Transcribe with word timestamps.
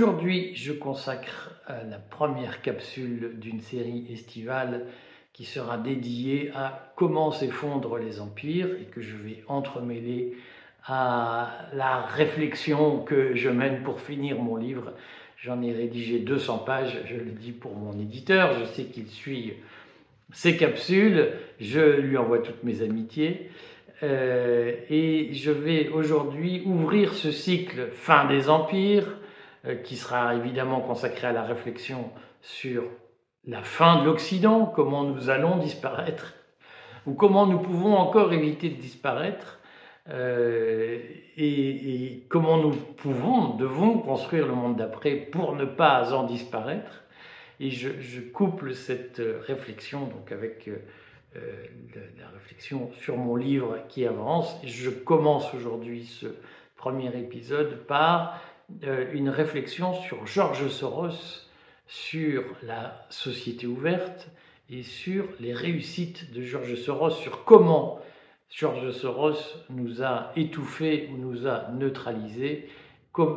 Aujourd'hui, 0.00 0.52
je 0.54 0.72
consacre 0.72 1.50
la 1.68 1.98
première 1.98 2.62
capsule 2.62 3.32
d'une 3.38 3.60
série 3.60 4.06
estivale 4.10 4.86
qui 5.34 5.44
sera 5.44 5.76
dédiée 5.76 6.50
à 6.54 6.90
comment 6.96 7.32
s'effondrent 7.32 7.98
les 7.98 8.18
empires 8.18 8.70
et 8.80 8.84
que 8.84 9.02
je 9.02 9.14
vais 9.14 9.44
entremêler 9.46 10.38
à 10.86 11.50
la 11.74 12.00
réflexion 12.00 13.00
que 13.00 13.34
je 13.34 13.50
mène 13.50 13.82
pour 13.82 14.00
finir 14.00 14.38
mon 14.40 14.56
livre. 14.56 14.94
J'en 15.36 15.60
ai 15.60 15.70
rédigé 15.70 16.18
200 16.18 16.58
pages, 16.60 16.98
je 17.04 17.16
le 17.16 17.32
dis 17.32 17.52
pour 17.52 17.76
mon 17.76 17.92
éditeur, 17.92 18.58
je 18.58 18.64
sais 18.64 18.84
qu'il 18.84 19.06
suit 19.06 19.52
ces 20.32 20.56
capsules, 20.56 21.32
je 21.60 22.00
lui 22.00 22.16
envoie 22.16 22.38
toutes 22.38 22.64
mes 22.64 22.80
amitiés. 22.80 23.50
Euh, 24.02 24.72
et 24.88 25.34
je 25.34 25.50
vais 25.50 25.90
aujourd'hui 25.90 26.62
ouvrir 26.64 27.12
ce 27.12 27.30
cycle 27.30 27.88
fin 27.92 28.24
des 28.24 28.48
empires, 28.48 29.19
qui 29.84 29.96
sera 29.96 30.34
évidemment 30.34 30.80
consacré 30.80 31.26
à 31.26 31.32
la 31.32 31.42
réflexion 31.42 32.10
sur 32.40 32.84
la 33.46 33.62
fin 33.62 34.00
de 34.00 34.06
l'Occident, 34.06 34.66
comment 34.66 35.04
nous 35.04 35.30
allons 35.30 35.56
disparaître, 35.56 36.34
ou 37.06 37.14
comment 37.14 37.46
nous 37.46 37.58
pouvons 37.58 37.96
encore 37.96 38.32
éviter 38.32 38.68
de 38.68 38.80
disparaître, 38.80 39.60
euh, 40.08 40.98
et, 41.36 42.24
comment 42.28 42.58
nous 42.58 42.72
pouvons, 42.72 43.54
devons 43.56 43.98
construire 43.98 44.46
le 44.46 44.54
monde 44.54 44.76
d'après 44.76 45.12
pour 45.16 45.54
ne 45.54 45.64
pas 45.64 46.12
en 46.12 46.24
disparaître. 46.24 47.02
Et 47.60 47.70
je, 47.70 48.20
couple 48.20 48.74
cette 48.74 49.20
réflexion 49.46 50.06
donc 50.06 50.32
avec 50.32 50.68
euh, 50.68 51.42
la, 52.18 52.28
réflexion 52.28 52.90
sur 53.00 53.16
mon 53.16 53.36
livre 53.36 53.78
qui 53.88 54.06
avance. 54.06 54.58
je 54.64 54.90
commence 54.90 55.52
aujourd'hui 55.54 56.06
ce 56.06 56.26
premier 56.76 57.14
épisode 57.18 57.84
par 57.86 58.32
euh, 58.32 58.49
une 59.12 59.28
réflexion 59.28 59.94
sur 59.94 60.26
Georges 60.26 60.68
Soros, 60.68 61.48
sur 61.86 62.44
la 62.62 63.06
société 63.10 63.66
ouverte 63.66 64.28
et 64.68 64.82
sur 64.82 65.26
les 65.40 65.52
réussites 65.52 66.32
de 66.32 66.42
Georges 66.42 66.76
Soros, 66.76 67.10
sur 67.10 67.44
comment 67.44 68.00
Georges 68.48 68.92
Soros 68.92 69.38
nous 69.70 70.02
a 70.02 70.32
étouffés 70.36 71.08
ou 71.12 71.16
nous 71.16 71.46
a 71.46 71.70
neutralisés, 71.72 72.68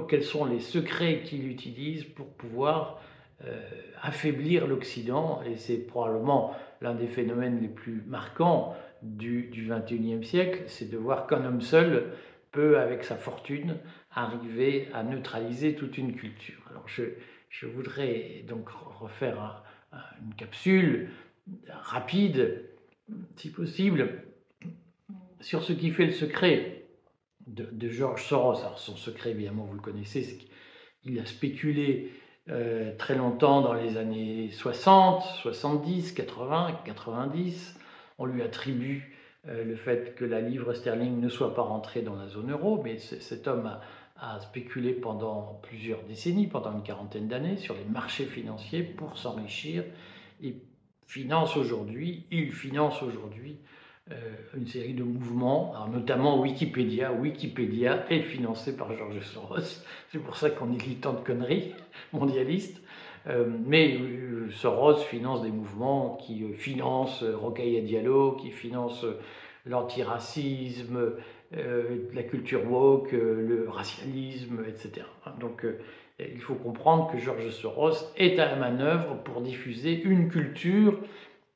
quels 0.08 0.24
sont 0.24 0.46
les 0.46 0.60
secrets 0.60 1.22
qu'il 1.24 1.50
utilise 1.50 2.04
pour 2.04 2.28
pouvoir 2.28 3.02
euh, 3.46 3.60
affaiblir 4.02 4.68
l'Occident, 4.68 5.42
et 5.44 5.58
c'est 5.58 5.78
probablement 5.78 6.56
l'un 6.82 6.94
des 6.94 7.08
phénomènes 7.08 7.62
les 7.62 7.68
plus 7.68 8.04
marquants 8.08 8.76
du, 9.02 9.50
21e 9.70 10.24
siècle, 10.24 10.64
c'est 10.68 10.90
de 10.90 10.98
voir 10.98 11.28
qu'un 11.28 11.44
homme 11.46 11.62
seul 11.62 12.12
peut, 12.52 12.80
avec 12.80 13.04
sa 13.04 13.16
fortune, 13.16 13.78
arriver 14.16 14.90
à 14.94 15.04
neutraliser 15.04 15.76
toute 15.76 15.98
une 15.98 16.16
culture. 16.16 16.60
Alors 16.70 16.88
je, 16.88 17.04
je 17.50 17.66
voudrais 17.66 18.44
donc 18.48 18.70
refaire 18.70 19.64
une 20.22 20.34
capsule 20.36 21.10
rapide, 21.70 22.64
si 23.36 23.52
possible, 23.52 24.24
sur 25.40 25.64
ce 25.64 25.74
qui 25.74 25.92
fait 25.92 26.06
le 26.06 26.12
secret 26.12 26.86
de, 27.48 27.68
de 27.72 27.90
George 27.90 28.24
Soros. 28.24 28.60
Alors 28.60 28.80
son 28.80 28.96
secret, 28.96 29.32
évidemment, 29.32 29.66
vous 29.66 29.76
le 29.76 29.82
connaissez, 29.82 30.24
c'est 30.24 30.38
qu'il 31.02 31.20
a 31.20 31.26
spéculé 31.26 32.12
euh, 32.50 32.96
très 32.98 33.16
longtemps 33.16 33.62
dans 33.62 33.74
les 33.74 33.98
années 33.98 34.50
60, 34.52 35.24
70, 35.42 36.14
80, 36.14 36.80
90. 36.86 37.80
On 38.18 38.26
lui 38.26 38.42
attribue 38.42 39.16
euh, 39.48 39.64
le 39.64 39.76
fait 39.76 40.16
que 40.16 40.26
la 40.26 40.42
livre 40.42 40.74
sterling 40.74 41.20
ne 41.20 41.30
soit 41.30 41.54
pas 41.54 41.62
rentrée 41.62 42.02
dans 42.02 42.16
la 42.16 42.28
zone 42.28 42.52
euro, 42.52 42.82
mais 42.84 42.98
cet 42.98 43.48
homme 43.48 43.66
a, 43.66 43.82
a 44.24 44.40
spéculé 44.40 44.94
pendant 44.94 45.60
plusieurs 45.64 46.02
décennies, 46.04 46.48
pendant 46.48 46.72
une 46.72 46.84
quarantaine 46.84 47.28
d'années, 47.28 47.58
sur 47.58 47.76
les 47.76 47.84
marchés 47.84 48.26
financiers 48.26 48.84
pour 48.84 49.18
s'enrichir 49.18 49.84
et 50.42 50.56
finance 51.08 51.58
aujourd'hui, 51.58 52.26
il 52.32 52.52
finance 52.52 53.04
aujourd'hui 53.04 53.58
euh, 54.12 54.16
une 54.56 54.68
série 54.68 54.94
de 54.94 55.04
mouvements, 55.04 55.74
notamment 55.92 56.42
Wikipédia. 56.42 57.12
Wikipédia 57.14 58.06
est 58.10 58.22
financé 58.22 58.76
par 58.76 58.96
Georges 58.96 59.22
Soros. 59.22 59.84
C'est 60.12 60.20
pour 60.20 60.36
ça 60.36 60.50
qu'on 60.50 60.68
lit 60.68 60.96
tant 60.96 61.14
de 61.14 61.20
conneries 61.20 61.74
mondialistes. 62.14 62.82
Euh, 63.28 63.46
mais 63.66 63.98
euh, 63.98 64.50
Soros 64.52 64.98
finance 64.98 65.42
des 65.42 65.52
mouvements 65.52 66.18
qui 66.18 66.44
financent 66.54 67.24
Rocaille 67.24 67.82
Diallo, 67.84 68.34
qui 68.34 68.52
financent 68.52 69.06
l'antiracisme, 69.66 71.14
la 71.54 72.24
culture 72.24 72.70
woke, 72.70 73.12
le 73.12 73.68
racialisme, 73.70 74.64
etc. 74.68 75.06
Donc 75.40 75.66
il 76.20 76.42
faut 76.42 76.56
comprendre 76.56 77.12
que 77.12 77.18
Georges 77.18 77.50
Soros 77.50 78.12
est 78.18 78.40
à 78.40 78.46
la 78.46 78.56
manœuvre 78.56 79.18
pour 79.24 79.42
diffuser 79.42 80.02
une 80.02 80.30
culture 80.30 80.98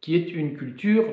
qui 0.02 0.16
est 0.16 0.32
une 0.32 0.56
culture 0.56 1.06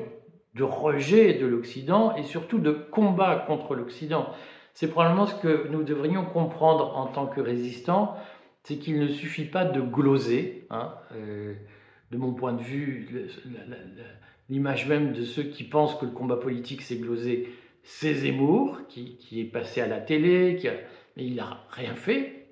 de 0.55 0.63
rejet 0.63 1.33
de 1.33 1.45
l'Occident 1.45 2.15
et 2.15 2.23
surtout 2.23 2.59
de 2.59 2.71
combat 2.71 3.43
contre 3.47 3.75
l'Occident. 3.75 4.29
C'est 4.73 4.87
probablement 4.87 5.25
ce 5.25 5.35
que 5.35 5.67
nous 5.69 5.83
devrions 5.83 6.25
comprendre 6.25 6.97
en 6.97 7.07
tant 7.07 7.27
que 7.27 7.41
résistants, 7.41 8.15
c'est 8.63 8.77
qu'il 8.77 8.99
ne 8.99 9.07
suffit 9.07 9.45
pas 9.45 9.65
de 9.65 9.81
gloser. 9.81 10.65
Hein, 10.69 10.93
euh, 11.13 11.53
de 12.11 12.17
mon 12.17 12.33
point 12.33 12.53
de 12.53 12.61
vue, 12.61 13.07
l'image 14.49 14.87
même 14.87 15.11
de 15.11 15.23
ceux 15.23 15.43
qui 15.43 15.63
pensent 15.63 15.95
que 15.95 16.05
le 16.05 16.11
combat 16.11 16.37
politique 16.37 16.81
c'est 16.81 16.97
gloser, 16.97 17.49
c'est 17.85 18.15
Zemmour, 18.15 18.79
qui, 18.89 19.15
qui, 19.17 19.39
est 19.39 19.45
passé 19.45 19.79
à 19.79 19.87
la 19.87 20.01
télé, 20.01 20.57
qui 20.59 20.67
mais 21.15 21.23
il 21.23 21.35
n'a 21.35 21.61
rien 21.69 21.95
fait. 21.95 22.47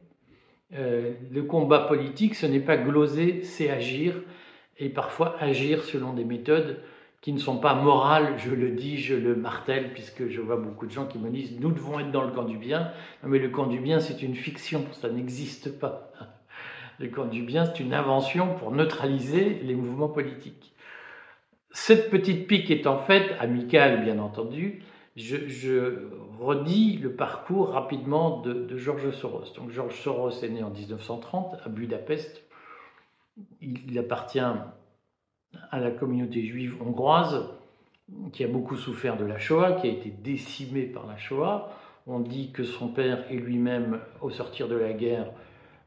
Euh, 0.76 1.14
le 1.32 1.44
combat 1.44 1.80
politique, 1.80 2.36
ce 2.36 2.46
n'est 2.46 2.60
pas 2.60 2.78
gloser, 2.78 3.44
c'est 3.44 3.70
agir, 3.70 4.14
et 4.78 4.90
parfois 4.90 5.36
agir 5.40 5.84
selon 5.84 6.14
des 6.14 6.24
méthodes 6.24 6.82
qui 7.22 7.34
ne 7.34 7.40
sont 7.40 7.58
pas 7.58 7.74
morales, 7.74 8.36
je 8.38 8.52
le 8.52 8.72
dis, 8.72 8.98
je 8.98 9.16
le 9.16 9.36
martèle, 9.36 9.92
puisque 9.94 10.28
je 10.28 10.40
vois 10.40 10.58
beaucoup 10.58 10.86
de 10.86 10.92
gens 10.92 11.08
qui 11.08 11.18
me 11.18 11.30
disent 11.30 11.58
nous 11.60 11.72
devons 11.72 12.00
être 12.00 12.12
dans 12.12 12.24
le 12.24 12.32
camp 12.32 12.44
du 12.44 12.58
bien. 12.58 12.92
mais 13.24 13.40
le 13.40 13.50
camp 13.50 13.66
du 13.66 13.80
bien, 13.80 14.00
c'est 14.00 14.22
une 14.22 14.36
fiction, 14.36 14.86
ça 14.92 15.10
n'existe 15.10 15.80
pas. 15.80 16.12
Le 17.00 17.08
camp 17.08 17.26
du 17.26 17.42
bien, 17.42 17.66
c'est 17.66 17.80
une 17.80 17.96
invention 17.96 18.54
pour 18.54 18.72
neutraliser 18.72 19.60
les 19.64 19.74
mouvements 19.74 20.10
politiques. 20.10 20.74
Cette 21.72 22.12
petite 22.12 22.46
pique 22.46 22.70
est 22.70 22.86
en 22.86 23.00
fait 23.00 23.36
amicale, 23.40 24.04
bien 24.04 24.20
entendu. 24.20 24.84
Je, 25.16 26.08
redis 26.40 26.98
le 26.98 27.14
parcours 27.14 27.70
rapidement 27.70 28.42
de, 28.42 28.78
Georges 28.78 29.12
Soros. 29.12 29.54
Donc 29.56 29.70
Georges 29.70 30.00
Soros 30.02 30.32
est 30.44 30.50
né 30.50 30.64
en 30.64 30.72
1930 30.72 31.56
à 31.64 31.70
Budapest. 31.70 32.44
Il, 33.62 33.80
il 33.90 34.00
appartient 34.00 34.40
à 34.40 35.80
la 35.80 35.92
communauté 35.92 36.44
juive 36.44 36.82
hongroise 36.82 37.48
qui 38.32 38.44
a 38.44 38.48
beaucoup 38.48 38.76
souffert 38.76 39.18
de 39.18 39.26
la 39.26 39.40
Shoah, 39.40 39.74
qui 39.74 39.88
a 39.88 39.92
été 39.92 40.10
décimée 40.10 40.84
par 40.84 41.06
la 41.08 41.18
Shoah. 41.18 41.70
On 42.06 42.20
dit 42.20 42.52
que 42.52 42.64
son 42.64 42.90
père 42.90 43.32
et 43.32 43.38
lui-même, 43.38 44.00
au 44.22 44.30
sortir 44.30 44.68
de 44.68 44.76
la 44.76 44.94
guerre, 44.94 45.32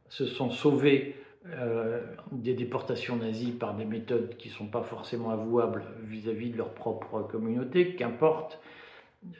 se 0.08 0.26
sont 0.26 0.50
sauvés 0.50 1.16
euh, 1.48 2.00
des 2.32 2.54
déportations 2.54 3.16
nazies 3.16 3.52
par 3.52 3.74
des 3.74 3.84
méthodes 3.84 4.36
qui 4.36 4.48
ne 4.48 4.54
sont 4.54 4.66
pas 4.66 4.82
forcément 4.82 5.30
avouables 5.30 5.84
vis-à-vis 6.04 6.50
de 6.50 6.56
leur 6.56 6.70
propre 6.70 7.22
communauté. 7.22 7.94
Qu'importe, 7.96 8.58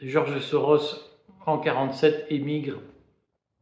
Georges 0.03 0.41
Soros, 0.41 1.03
en 1.47 1.59
1947, 1.59 2.27
émigre 2.31 2.81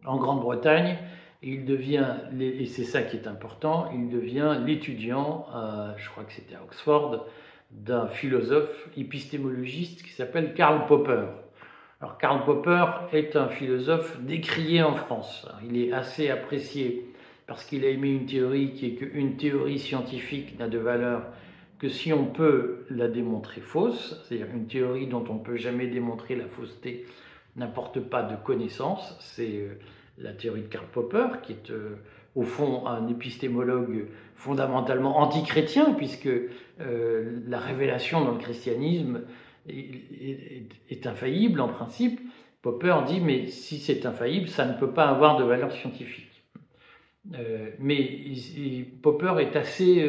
en 0.04 0.16
Grande-Bretagne 0.16 0.98
il 1.46 1.66
devient, 1.66 2.06
et 2.40 2.66
c'est 2.66 2.84
ça 2.84 3.02
qui 3.02 3.16
est 3.16 3.26
important, 3.26 3.90
il 3.92 4.08
devient 4.08 4.56
l'étudiant, 4.64 5.46
je 5.96 6.08
crois 6.08 6.24
que 6.24 6.32
c'était 6.32 6.54
à 6.54 6.62
Oxford, 6.62 7.26
d'un 7.70 8.06
philosophe 8.08 8.88
épistémologiste 8.96 10.02
qui 10.02 10.10
s'appelle 10.10 10.54
Karl 10.54 10.86
Popper. 10.86 11.26
Alors 12.00 12.18
Karl 12.18 12.44
Popper 12.44 12.86
est 13.12 13.36
un 13.36 13.48
philosophe 13.48 14.18
décrié 14.22 14.82
en 14.82 14.94
France. 14.94 15.46
Il 15.68 15.76
est 15.76 15.92
assez 15.92 16.30
apprécié 16.30 17.04
parce 17.46 17.64
qu'il 17.64 17.84
a 17.84 17.88
émis 17.88 18.12
une 18.12 18.26
théorie 18.26 18.72
qui 18.72 18.86
est 18.86 18.94
qu'une 18.94 19.36
théorie 19.36 19.78
scientifique 19.78 20.58
n'a 20.58 20.68
de 20.68 20.78
valeur 20.78 21.22
que 21.84 21.90
si 21.90 22.14
on 22.14 22.24
peut 22.24 22.86
la 22.88 23.08
démontrer 23.08 23.60
fausse, 23.60 24.18
c'est-à-dire 24.24 24.46
une 24.54 24.66
théorie 24.66 25.06
dont 25.06 25.22
on 25.28 25.34
ne 25.34 25.40
peut 25.40 25.58
jamais 25.58 25.86
démontrer 25.86 26.34
la 26.34 26.46
fausseté 26.46 27.04
n'apporte 27.56 28.00
pas 28.00 28.22
de 28.22 28.36
connaissance. 28.36 29.18
C'est 29.20 29.58
euh, 29.58 29.78
la 30.16 30.32
théorie 30.32 30.62
de 30.62 30.68
Karl 30.68 30.86
Popper, 30.90 31.26
qui 31.42 31.52
est 31.52 31.70
euh, 31.70 31.96
au 32.36 32.42
fond 32.42 32.86
un 32.86 33.06
épistémologue 33.08 34.06
fondamentalement 34.34 35.18
antichrétien, 35.18 35.92
puisque 35.92 36.26
euh, 36.26 37.40
la 37.46 37.58
révélation 37.58 38.24
dans 38.24 38.32
le 38.32 38.38
christianisme 38.38 39.20
est, 39.68 41.06
infaillible 41.06 41.60
en 41.60 41.68
principe. 41.68 42.18
Popper 42.62 42.96
dit, 43.06 43.20
mais 43.20 43.48
si 43.48 43.76
c'est 43.76 44.06
infaillible, 44.06 44.48
ça 44.48 44.64
ne 44.64 44.72
peut 44.72 44.92
pas 44.92 45.04
avoir 45.04 45.36
de 45.36 45.44
valeur 45.44 45.70
scientifique. 45.70 46.30
Mais 47.78 48.22
Popper 49.02 49.34
est 49.40 49.56
assez 49.56 50.02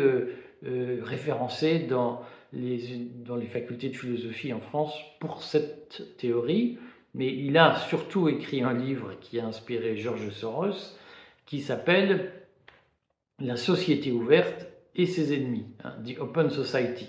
référencé 0.66 1.80
dans 1.80 2.22
les, 2.54 3.08
dans 3.26 3.36
les 3.36 3.48
facultés 3.48 3.90
de 3.90 3.96
philosophie 3.96 4.54
en 4.54 4.60
France 4.60 4.94
pour 5.20 5.44
cette 5.44 6.18
théorie 6.18 6.78
mais 7.16 7.34
il 7.34 7.58
a 7.58 7.78
surtout 7.88 8.28
écrit 8.28 8.62
un 8.62 8.74
livre 8.74 9.14
qui 9.22 9.40
a 9.40 9.46
inspiré 9.46 9.96
Georges 9.96 10.32
Soros, 10.32 10.98
qui 11.46 11.62
s'appelle 11.62 12.34
La 13.40 13.56
société 13.56 14.12
ouverte 14.12 14.68
et 14.96 15.06
ses 15.06 15.34
ennemis, 15.34 15.66
hein, 15.86 15.94
The 16.06 16.20
Open 16.20 16.50
Society. 16.50 17.08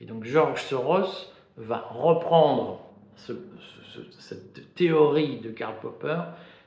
Et 0.00 0.06
donc 0.06 0.24
George 0.24 0.60
Soros 0.64 1.32
va 1.56 1.86
reprendre 1.88 2.84
cette 4.18 4.74
théorie 4.74 5.38
de 5.38 5.50
Karl 5.50 5.78
Popper, 5.80 6.20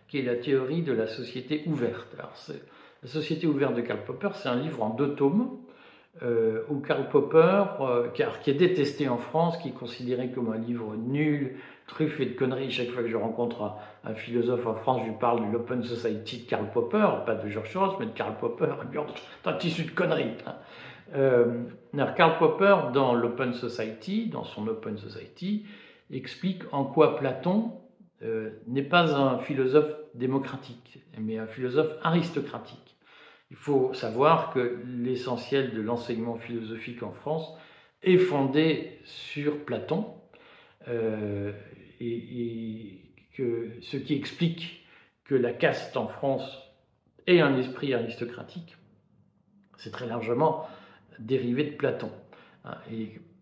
qui 0.08 0.20
est 0.20 0.24
la 0.24 0.38
théorie 0.38 0.82
de 0.82 0.94
la 0.94 1.08
société 1.08 1.64
ouverte. 1.66 2.16
La 2.18 3.10
société 3.10 3.48
ouverte 3.48 3.76
de 3.76 3.82
Karl 3.82 4.06
Popper, 4.06 4.30
c'est 4.36 4.48
un 4.48 4.56
livre 4.62 4.82
en 4.82 4.92
deux 4.92 5.14
tomes, 5.14 5.60
euh, 6.24 6.64
où 6.70 6.80
Karl 6.80 7.08
Popper, 7.10 7.64
euh, 7.82 8.08
qui 8.10 8.50
est 8.50 8.54
détesté 8.54 9.08
en 9.08 9.18
France, 9.18 9.58
qui 9.58 9.70
est 9.70 9.74
considéré 9.74 10.32
comme 10.32 10.52
un 10.52 10.58
livre 10.58 10.96
nul, 10.96 11.58
truffé 11.88 12.26
de 12.26 12.34
conneries. 12.34 12.72
Chaque 12.72 12.90
fois 12.90 13.04
que 13.04 13.10
je 13.10 13.18
rencontre 13.18 13.74
un, 14.04 14.14
philosophe 14.14 14.66
en 14.66 14.76
France, 14.76 15.02
je 15.04 15.10
lui 15.10 15.18
parle 15.20 15.48
de 15.48 15.52
l'Open 15.54 15.84
Society 15.84 16.44
de 16.44 16.50
Karl 16.50 16.70
Popper, 16.72 17.08
pas 17.26 17.36
de 17.36 17.50
George 17.50 17.72
Soros, 17.72 17.98
mais 18.00 18.06
de 18.06 18.12
Karl 18.12 18.36
Popper. 18.38 18.74
Un 19.46 19.54
tissu 19.54 19.84
de 19.84 19.92
conneries. 19.92 20.36
Hein. 20.46 20.56
Euh, 21.16 21.64
Karl 22.16 22.38
Popper, 22.38 22.92
dans 22.94 23.14
l'Open 23.14 23.54
Society, 23.54 24.28
dans 24.28 24.44
son 24.44 24.68
Open 24.68 24.98
Society, 24.98 25.66
explique 26.12 26.64
en 26.72 26.84
quoi 26.86 27.18
Platon 27.18 27.72
euh, 28.24 28.50
n'est 28.68 28.84
pas 28.84 29.16
un 29.16 29.38
philosophe 29.40 29.94
démocratique, 30.16 31.00
mais 31.20 31.38
un 31.38 31.48
philosophe 31.48 31.92
aristocratique. 32.02 32.87
Il 33.50 33.58
faut 33.58 33.94
savoir 33.94 34.52
que 34.52 34.82
l'essentiel 34.86 35.74
de 35.74 35.82
l'enseignement 35.82 36.36
philosophique 36.36 37.04
en 37.04 37.12
France 37.12 37.54
est 38.04 38.18
fondé 38.18 39.00
sur 39.06 39.64
Platon, 39.64 40.06
euh, 40.88 41.52
et, 42.00 43.02
que 43.36 43.72
ce 43.82 43.98
qui 43.98 44.16
explique 44.16 44.86
que 45.24 45.36
la 45.36 45.54
caste 45.54 45.96
en 45.96 46.08
France 46.08 46.60
ait 47.28 47.40
un 47.40 47.56
esprit 47.58 47.94
aristocratique, 47.94 48.78
c'est 49.78 49.92
très 49.92 50.08
largement 50.08 50.68
dérivé 51.20 51.64
de 51.66 51.76
Platon. 51.76 52.12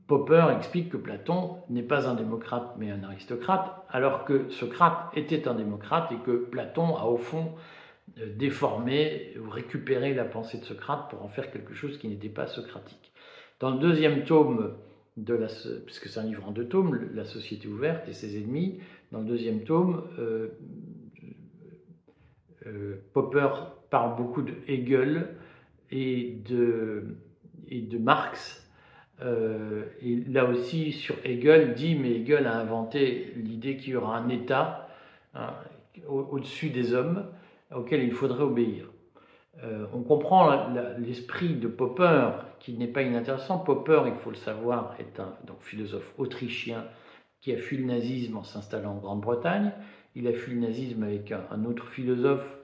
Popper 0.08 0.48
explique 0.56 0.90
que 0.90 0.98
Platon 0.98 1.58
n'est 1.70 1.82
pas 1.82 2.08
un 2.08 2.14
démocrate 2.14 2.76
mais 2.78 2.92
un 2.92 3.04
aristocrate, 3.04 3.72
alors 3.90 4.26
que 4.26 4.50
Socrate 4.50 5.10
était 5.16 5.48
un 5.48 5.56
démocrate 5.56 6.12
et 6.12 6.18
que 6.18 6.46
Platon 6.46 6.96
a 6.98 7.06
au 7.06 7.18
fond 7.18 7.54
euh, 8.20 8.34
déformé 8.36 9.34
ou 9.40 9.50
récupéré 9.50 10.14
la 10.14 10.26
pensée 10.26 10.58
de 10.58 10.64
Socrate 10.64 11.10
pour 11.10 11.24
en 11.24 11.28
faire 11.28 11.52
quelque 11.52 11.74
chose 11.74 11.98
qui 11.98 12.08
n'était 12.08 12.30
pas 12.30 12.48
socratique. 12.48 13.12
Dans 13.60 13.72
le 13.72 13.80
deuxième 13.80 14.24
tome, 14.24 14.76
de 15.18 15.34
la, 15.34 15.48
puisque 15.86 16.08
c'est 16.08 16.20
un 16.20 16.24
livre 16.24 16.48
en 16.48 16.52
deux 16.52 16.68
tomes, 16.68 17.10
La 17.14 17.26
société 17.26 17.68
ouverte 17.68 18.08
et 18.08 18.14
ses 18.14 18.38
ennemis, 18.38 18.80
dans 19.12 19.20
le 19.20 19.26
deuxième 19.26 19.64
tome, 19.64 20.08
euh, 20.20 20.50
euh, 22.68 22.96
Popper 23.14 23.50
parle 23.90 24.16
beaucoup 24.16 24.42
de 24.42 24.54
Hegel 24.68 25.36
et 25.92 26.38
de, 26.48 27.18
et 27.68 27.82
de 27.82 27.98
Marx 27.98 28.62
et 29.22 30.16
là 30.28 30.46
aussi, 30.46 30.92
sur 30.92 31.16
Hegel, 31.24 31.74
dit, 31.74 31.96
mais 31.96 32.12
Hegel 32.12 32.46
a 32.48 32.58
inventé 32.58 33.34
l'idée 33.38 33.78
qu'il 33.78 33.94
y 33.94 33.96
aura 33.96 34.18
un 34.18 34.28
État 34.28 34.90
hein, 35.34 35.54
au-dessus 36.08 36.70
des 36.70 36.94
hommes 36.94 37.26
auquel 37.74 38.04
il 38.04 38.12
faudrait 38.12 38.44
obéir. 38.44 38.90
Euh, 39.64 39.86
on 39.94 40.02
comprend 40.02 40.70
l'esprit 40.98 41.56
de 41.56 41.68
Popper, 41.68 42.32
qui 42.60 42.74
n'est 42.74 42.88
pas 42.88 43.04
inintéressant. 43.04 43.60
Popper, 43.60 44.04
il 44.08 44.16
faut 44.16 44.32
le 44.32 44.36
savoir, 44.36 44.96
est 45.00 45.20
un 45.20 45.34
donc, 45.46 45.62
philosophe 45.62 46.14
autrichien 46.18 46.86
qui 47.42 47.54
a 47.54 47.58
fui 47.58 47.78
le 47.78 47.86
nazisme 47.86 48.38
en 48.38 48.44
s'installant 48.44 48.94
en 48.94 49.00
Grande-Bretagne. 49.00 49.72
Il 50.16 50.28
a 50.28 50.34
fui 50.34 50.54
le 50.54 50.62
nazisme 50.62 51.04
avec 51.04 51.32
un, 51.32 51.66
autre 51.66 51.88
philosophe 51.90 52.58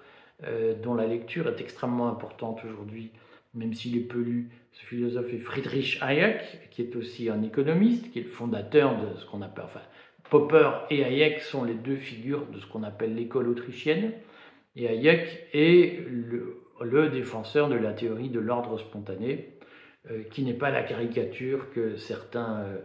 euh, 0.44 0.74
dont 0.81 0.95
la 0.95 1.06
lecture 1.06 1.48
est 1.48 1.62
extrêmement 1.62 2.09
importante 2.09 2.62
aujourd'hui, 2.65 3.12
même 3.53 3.74
s'il 3.74 3.95
est 3.98 4.01
peu 4.01 4.19
lu, 4.19 4.50
ce 4.71 4.86
philosophe 4.86 5.31
est 5.33 5.39
Friedrich 5.39 6.00
Hayek, 6.01 6.69
qui 6.71 6.81
est 6.81 6.95
aussi 6.95 7.30
un 7.30 7.44
économiste, 7.44 8.09
qui 8.12 8.19
est 8.19 8.24
le 8.24 8.30
fondateur 8.30 8.98
de 8.98 9.18
ce 9.18 9.25
qu'on 9.25 9.42
appelle, 9.42 9.65
enfin, 9.65 9.81
Popper 10.30 10.71
et 10.89 11.03
Hayek 11.03 11.42
sont 11.42 11.65
les 11.65 11.74
deux 11.74 11.98
figures 11.98 12.48
de 12.48 12.59
ce 12.59 12.65
qu'on 12.65 12.83
appelle 12.83 13.13
l'école 13.15 13.50
autrichienne. 13.50 14.13
Et 14.75 14.88
Hayek 14.88 15.47
est 15.53 16.00
le, 16.07 17.09
défenseur 17.09 17.69
de 17.69 17.75
la 17.75 17.94
théorie 17.94 18.29
de 18.29 18.39
l'ordre 18.39 18.77
spontané, 18.77 19.50
euh, 20.09 20.23
qui 20.31 20.44
n'est 20.44 20.53
pas 20.53 20.71
la 20.71 20.83
caricature 20.83 21.71
que 21.71 21.95
certains 21.95 22.62
euh, 22.62 22.77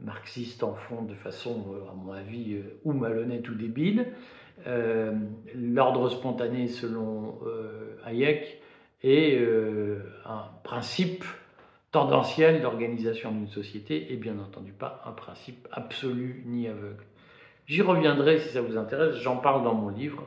marxistes 0.00 0.64
en 0.64 0.74
font 0.74 1.02
de 1.02 1.14
façon, 1.14 1.64
euh, 1.74 1.90
à 1.90 1.94
mon 1.94 2.12
avis, 2.12 2.58
ou 2.84 2.92
malhonnête 2.92 3.48
ou 3.48 3.54
débile. 3.54 4.06
l'ordre 5.54 6.08
spontané, 6.08 6.68
selon 6.68 7.38
Hayek, 8.04 8.60
euh, 9.06 9.98
un 10.24 10.44
principe 10.62 11.24
tendanciel 11.92 12.62
d'organisation 12.62 13.30
d'une 13.30 13.48
société 13.48 14.12
et 14.12 14.16
bien 14.16 14.38
entendu 14.38 14.72
pas 14.72 15.02
un 15.04 15.12
principe 15.12 15.68
absolu 15.70 16.42
ni 16.46 16.68
aveugle. 16.68 17.04
J'y 17.66 17.82
reviendrai 17.82 18.38
si 18.38 18.48
ça 18.48 18.62
vous 18.62 18.78
intéresse, 18.78 19.16
j'en 19.16 19.36
parle 19.36 19.62
dans 19.62 19.74
mon 19.74 19.90
livre, 19.90 20.26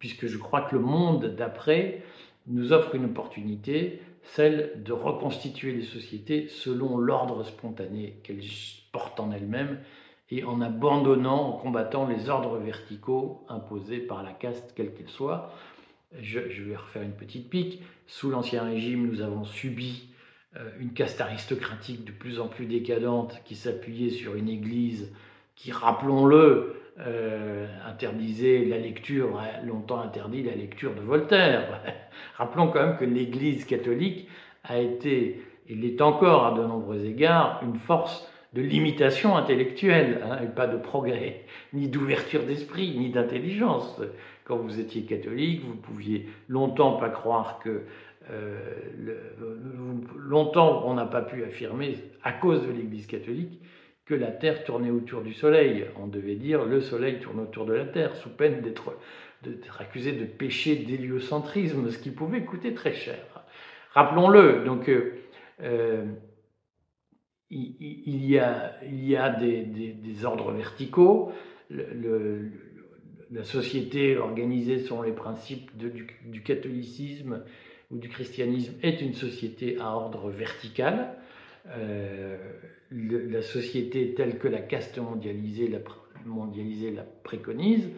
puisque 0.00 0.26
je 0.26 0.38
crois 0.38 0.62
que 0.62 0.74
le 0.74 0.82
monde 0.82 1.36
d'après 1.36 2.02
nous 2.48 2.72
offre 2.72 2.96
une 2.96 3.04
opportunité, 3.04 4.02
celle 4.22 4.82
de 4.82 4.92
reconstituer 4.92 5.72
les 5.72 5.84
sociétés 5.84 6.48
selon 6.48 6.98
l'ordre 6.98 7.44
spontané 7.44 8.18
qu'elles 8.24 8.42
portent 8.90 9.20
en 9.20 9.30
elles-mêmes 9.30 9.78
et 10.30 10.44
en 10.44 10.60
abandonnant, 10.60 11.48
en 11.48 11.52
combattant 11.52 12.08
les 12.08 12.28
ordres 12.28 12.58
verticaux 12.58 13.44
imposés 13.48 13.98
par 13.98 14.22
la 14.22 14.32
caste, 14.32 14.72
quelle 14.74 14.92
qu'elle 14.94 15.08
soit, 15.08 15.52
je, 16.18 16.40
vais 16.40 16.76
refaire 16.76 17.02
une 17.02 17.12
petite 17.12 17.48
pique. 17.48 17.82
Sous 18.06 18.30
l'Ancien 18.30 18.64
Régime, 18.64 19.06
nous 19.06 19.20
avons 19.20 19.44
subi 19.44 20.08
euh, 20.56 20.70
une 20.80 20.92
caste 20.92 21.20
aristocratique 21.20 22.04
de 22.04 22.12
plus 22.12 22.40
en 22.40 22.48
plus 22.48 22.66
décadente 22.66 23.40
qui 23.44 23.54
s'appuyait 23.54 24.10
sur 24.10 24.34
une 24.34 24.48
église 24.48 25.12
qui, 25.54 25.72
rappelons-le, 25.72 26.76
euh, 27.06 27.66
interdisait 27.88 28.64
la 28.64 28.78
lecture, 28.78 29.38
a 29.38 29.64
longtemps 29.64 30.00
interdit 30.00 30.42
la 30.42 30.54
lecture 30.54 30.94
de 30.94 31.00
Voltaire. 31.00 31.80
Rappelons 32.36 32.68
quand 32.68 32.86
même 32.86 32.96
que 32.96 33.04
l'église 33.04 33.64
catholique 33.64 34.28
a 34.64 34.78
été, 34.78 35.42
et 35.68 35.74
l'est 35.74 36.00
encore 36.02 36.46
à 36.46 36.58
de 36.58 36.64
nombreux 36.64 37.04
égards, 37.04 37.60
une 37.62 37.78
force 37.78 38.28
de 38.52 38.62
limitation 38.62 39.36
intellectuelle, 39.36 40.20
hein, 40.24 40.38
et 40.42 40.48
pas 40.48 40.66
de 40.66 40.76
progrès, 40.76 41.44
ni 41.72 41.88
d'ouverture 41.88 42.42
d'esprit, 42.42 42.96
ni 42.98 43.10
d'intelligence 43.10 44.00
quand 44.50 44.56
vous 44.56 44.80
étiez 44.80 45.02
catholique, 45.02 45.62
vous 45.64 45.76
pouviez 45.76 46.28
longtemps 46.48 46.94
pas 46.94 47.08
croire 47.08 47.60
que 47.62 47.82
euh, 48.32 48.58
longtemps 50.16 50.82
on 50.86 50.94
n'a 50.94 51.06
pas 51.06 51.22
pu 51.22 51.44
affirmer 51.44 51.94
à 52.24 52.32
cause 52.32 52.66
de 52.66 52.72
l'Église 52.72 53.06
catholique 53.06 53.60
la 54.14 54.30
Terre 54.30 54.64
tournait 54.64 54.90
autour 54.90 55.22
du 55.22 55.34
Soleil. 55.34 55.86
On 55.96 56.06
devait 56.06 56.36
dire 56.36 56.64
le 56.64 56.80
Soleil 56.80 57.20
tourne 57.20 57.40
autour 57.40 57.66
de 57.66 57.74
la 57.74 57.84
Terre, 57.84 58.14
sous 58.16 58.30
peine 58.30 58.60
d'être 58.62 59.80
accusé 59.80 60.12
de 60.12 60.24
péché 60.24 60.76
d'héliocentrisme, 60.76 61.90
ce 61.90 61.98
qui 61.98 62.10
pouvait 62.10 62.44
coûter 62.44 62.74
très 62.74 62.92
cher. 62.92 63.18
Rappelons-le. 63.92 64.64
Donc 64.64 64.88
euh, 64.88 65.14
euh, 65.62 66.04
il, 67.50 68.24
y 68.24 68.38
a, 68.38 69.30
des, 69.30 70.24
ordres 70.24 70.52
verticaux. 70.52 71.32
la 71.70 73.44
société 73.44 74.16
organisée 74.16 74.78
selon 74.78 75.02
les 75.02 75.12
principes 75.12 75.76
du, 75.76 76.42
catholicisme 76.42 77.42
ou 77.90 77.98
du 77.98 78.08
christianisme 78.08 78.74
est 78.82 79.00
une 79.00 79.14
société 79.14 79.78
à 79.80 79.96
ordre 79.96 80.30
vertical. 80.30 81.16
Euh, 81.68 82.36
la 82.90 83.42
société 83.42 84.14
telle 84.14 84.38
que 84.38 84.48
la 84.48 84.60
caste 84.60 84.98
mondialisée 84.98 85.68
la, 85.68 85.78
mondialisée 86.26 86.90
la 86.90 87.04
préconise, 87.04 87.88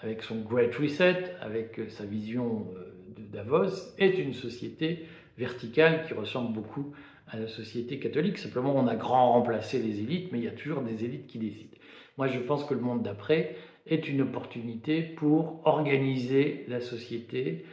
avec 0.00 0.22
son 0.22 0.40
Great 0.40 0.74
Reset, 0.74 1.34
avec 1.40 1.80
sa 1.88 2.04
vision 2.04 2.66
euh, 2.76 2.92
de 3.16 3.22
Davos, 3.22 3.94
est 3.98 4.18
une 4.18 4.34
société 4.34 5.06
verticale 5.38 6.04
qui 6.06 6.14
ressemble 6.14 6.52
beaucoup 6.52 6.92
à 7.28 7.38
la 7.38 7.48
société 7.48 7.98
catholique. 7.98 8.38
Simplement, 8.38 8.76
on 8.76 8.86
a 8.88 8.96
grand 8.96 9.32
remplacé 9.32 9.78
les 9.78 10.00
élites, 10.00 10.30
mais 10.32 10.38
il 10.38 10.44
y 10.44 10.48
a 10.48 10.52
toujours 10.52 10.82
des 10.82 11.04
élites 11.04 11.26
qui 11.26 11.38
décident. 11.38 11.76
Moi, 12.18 12.26
je 12.26 12.38
pense 12.40 12.64
que 12.64 12.74
le 12.74 12.80
monde 12.80 13.02
d'après, 13.02 13.56
est 13.86 14.08
une 14.08 14.22
opportunité 14.22 15.02
pour 15.02 15.60
organiser 15.64 16.64
la 16.68 16.80
société 16.80 17.64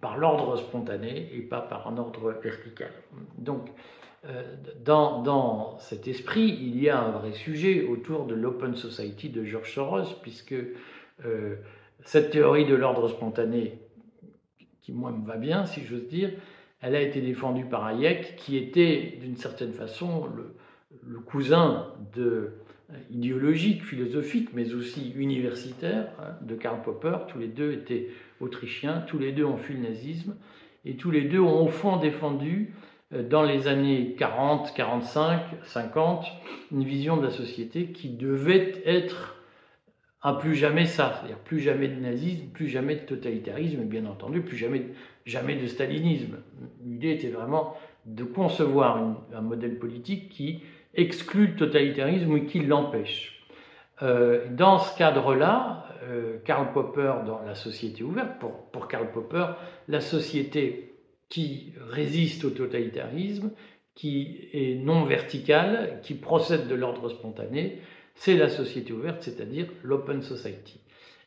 par 0.00 0.18
l'ordre 0.18 0.56
spontané 0.56 1.28
et 1.34 1.40
pas 1.40 1.60
par 1.60 1.88
un 1.88 1.98
ordre 1.98 2.32
vertical. 2.42 2.90
Donc, 3.38 3.68
euh, 3.68 3.72
dans, 4.84 5.22
dans, 5.22 5.78
cet 5.78 6.08
esprit, 6.08 6.58
il 6.60 6.80
y 6.80 6.88
a 6.88 7.00
un 7.00 7.10
vrai 7.10 7.32
sujet 7.32 7.86
autour 7.86 8.26
de 8.26 8.34
l'Open 8.34 8.74
Society 8.74 9.28
de 9.28 9.44
George 9.44 9.72
Soros, 9.72 10.14
puisque 10.22 10.54
euh, 11.24 11.56
cette 12.04 12.30
théorie 12.30 12.66
de 12.66 12.74
l'ordre 12.74 13.08
spontané, 13.08 13.78
qui 14.82 14.92
moi 14.92 15.10
me 15.10 15.26
va 15.26 15.36
bien, 15.36 15.66
si 15.66 15.84
j'ose 15.84 16.06
dire, 16.08 16.30
elle 16.80 16.94
a 16.94 17.00
été 17.00 17.20
défendue 17.20 17.64
par 17.64 17.86
Hayek, 17.86 18.36
qui 18.36 18.56
était 18.56 19.18
d'une 19.20 19.36
certaine 19.36 19.72
façon 19.72 20.28
le, 21.04 21.18
cousin 21.20 21.88
de 22.14 22.52
idéologique, 23.10 23.84
philosophique, 23.84 24.50
mais 24.54 24.74
aussi 24.74 25.12
universitaire 25.16 26.08
hein, 26.20 26.36
de 26.42 26.54
Karl 26.54 26.82
Popper. 26.82 27.18
Tous 27.28 27.38
les 27.38 27.48
deux 27.48 27.72
étaient 27.72 28.08
autrichiens, 28.40 29.00
tous 29.08 29.18
les 29.18 29.32
deux 29.32 29.44
ont 29.44 29.56
fui 29.56 29.74
le 29.74 29.80
nazisme, 29.80 30.36
et 30.84 30.96
tous 30.96 31.10
les 31.10 31.22
deux 31.22 31.40
ont 31.40 31.64
au 31.64 31.68
fond 31.68 31.96
défendu 31.96 32.72
euh, 32.72 32.85
dans 33.12 33.42
les 33.42 33.68
années 33.68 34.16
40, 34.18 34.74
45, 34.74 35.40
50, 35.64 36.26
une 36.72 36.84
vision 36.84 37.16
de 37.16 37.24
la 37.24 37.30
société 37.30 37.86
qui 37.92 38.08
devait 38.08 38.82
être 38.84 39.36
un 40.22 40.34
plus 40.34 40.56
jamais 40.56 40.86
ça, 40.86 41.14
c'est-à-dire 41.14 41.38
plus 41.38 41.60
jamais 41.60 41.86
de 41.86 42.00
nazisme, 42.00 42.48
plus 42.48 42.68
jamais 42.68 42.96
de 42.96 43.00
totalitarisme, 43.00 43.82
et 43.82 43.84
bien 43.84 44.06
entendu, 44.06 44.40
plus 44.40 44.56
jamais, 44.56 44.86
jamais 45.24 45.54
de 45.54 45.66
stalinisme. 45.68 46.38
L'idée 46.84 47.12
était 47.12 47.28
vraiment 47.28 47.76
de 48.06 48.24
concevoir 48.24 48.98
un 49.32 49.40
modèle 49.40 49.78
politique 49.78 50.28
qui 50.30 50.62
exclut 50.94 51.48
le 51.48 51.56
totalitarisme 51.56 52.32
ou 52.32 52.44
qui 52.44 52.60
l'empêche. 52.60 53.36
Euh, 54.02 54.46
dans 54.50 54.78
ce 54.78 54.96
cadre-là, 54.98 55.86
euh, 56.02 56.38
Karl 56.44 56.72
Popper, 56.72 57.14
dans 57.24 57.40
la 57.42 57.54
société 57.54 58.02
ouverte, 58.02 58.38
pour, 58.40 58.52
pour 58.72 58.88
Karl 58.88 59.10
Popper, 59.10 59.46
la 59.88 60.00
société 60.00 60.85
qui 61.28 61.72
résiste 61.88 62.44
au 62.44 62.50
totalitarisme, 62.50 63.50
qui 63.94 64.48
est 64.52 64.74
non 64.74 65.04
verticale, 65.04 66.00
qui 66.02 66.14
procède 66.14 66.68
de 66.68 66.74
l'ordre 66.74 67.08
spontané, 67.08 67.80
c'est 68.14 68.36
la 68.36 68.48
société 68.48 68.92
ouverte, 68.92 69.22
c'est-à-dire 69.22 69.66
l'open 69.82 70.22
society. 70.22 70.80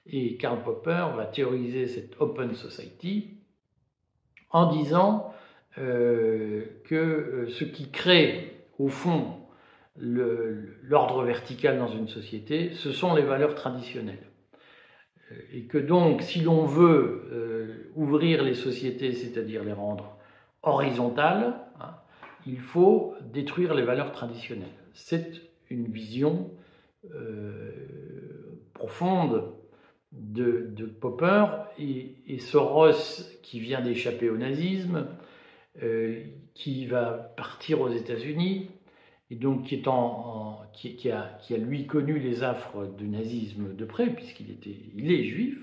Et 0.07 0.37
Karl 0.37 0.63
Popper 0.63 1.07
va 1.15 1.25
théoriser 1.25 1.87
cette 1.87 2.19
open 2.19 2.55
society 2.55 3.35
en 4.51 4.71
disant 4.71 5.33
euh, 5.77 6.65
que 6.85 6.95
euh, 6.95 7.49
ce 7.49 7.63
qui 7.63 7.89
crée 7.91 8.65
au 8.79 8.87
fond 8.87 9.35
l'ordre 10.01 11.23
vertical 11.23 11.77
dans 11.77 11.89
une 11.89 12.07
société, 12.07 12.71
ce 12.73 12.91
sont 12.91 13.13
les 13.15 13.21
valeurs 13.21 13.53
traditionnelles. 13.53 14.28
Euh, 15.31 15.35
et 15.53 15.63
que 15.63 15.77
donc, 15.77 16.21
si 16.21 16.41
l'on 16.41 16.65
veut 16.65 17.91
ouvrir 17.95 18.43
les 18.43 18.53
sociétés, 18.53 19.13
c'est-à-dire 19.13 19.63
les 19.63 19.73
rendre 19.73 20.17
horizontales, 20.63 21.55
hein, 21.79 21.95
il 22.45 22.59
faut 22.59 23.15
détruire 23.33 23.73
les 23.73 23.83
valeurs 23.83 24.11
traditionnelles. 24.11 24.67
C'est 24.93 25.41
une 25.69 25.85
vision 25.85 26.49
profonde 28.73 29.53
de, 30.11 30.85
Popper 30.85 31.45
et, 31.77 32.39
Soros, 32.39 33.23
qui 33.43 33.59
vient 33.59 33.81
d'échapper 33.81 34.29
au 34.29 34.37
nazisme, 34.37 35.07
euh, 35.83 36.23
qui 36.53 36.87
va 36.87 37.33
partir 37.37 37.81
aux 37.81 37.89
États-Unis 37.89 38.69
et 39.29 39.35
donc 39.35 39.65
qui, 39.65 41.11
a, 41.11 41.39
lui 41.57 41.87
connu 41.87 42.19
les 42.19 42.43
affres 42.43 42.85
du 42.85 43.07
nazisme 43.07 43.75
de 43.75 43.85
près, 43.85 44.09
puisqu'il 44.09 44.49
était, 44.51 44.75
il 44.95 45.11
est 45.11 45.23
juif. 45.23 45.57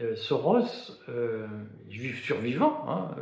Euh, 0.00 0.14
Soros, 0.14 0.98
euh, 1.08 1.46
juif 1.88 2.22
survivant, 2.22 2.84
hein, 2.88 3.14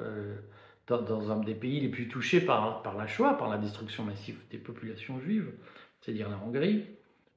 dans, 0.89 1.31
un 1.31 1.41
des 1.41 1.55
pays 1.55 1.81
les 1.81 1.89
plus 1.89 2.09
touchés 2.09 2.41
par, 2.41 2.83
par 2.83 2.97
la 2.97 3.07
Shoah, 3.07 3.35
par 3.35 3.49
la 3.49 3.59
destruction 3.59 4.03
massive 4.05 4.39
des 4.51 4.59
populations 4.59 5.21
juives, 5.21 5.53
c'est-à-dire 6.01 6.29
la 6.29 6.39
Hongrie, 6.45 6.87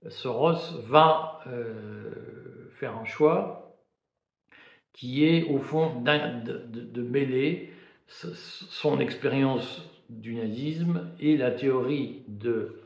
Soros 0.10 0.82
va 0.88 1.44
faire 2.72 2.98
un 2.98 3.06
choix 3.06 3.68
qui 4.98 5.24
est 5.26 5.44
au 5.44 5.60
fond 5.60 6.02
de, 6.02 7.02
mêler 7.02 7.72
son 8.08 9.00
expérience 9.00 9.84
du 10.10 10.36
nazisme 10.36 11.10
et 11.20 11.38
la 11.38 11.52
théorie 11.52 12.22
de, 12.28 12.82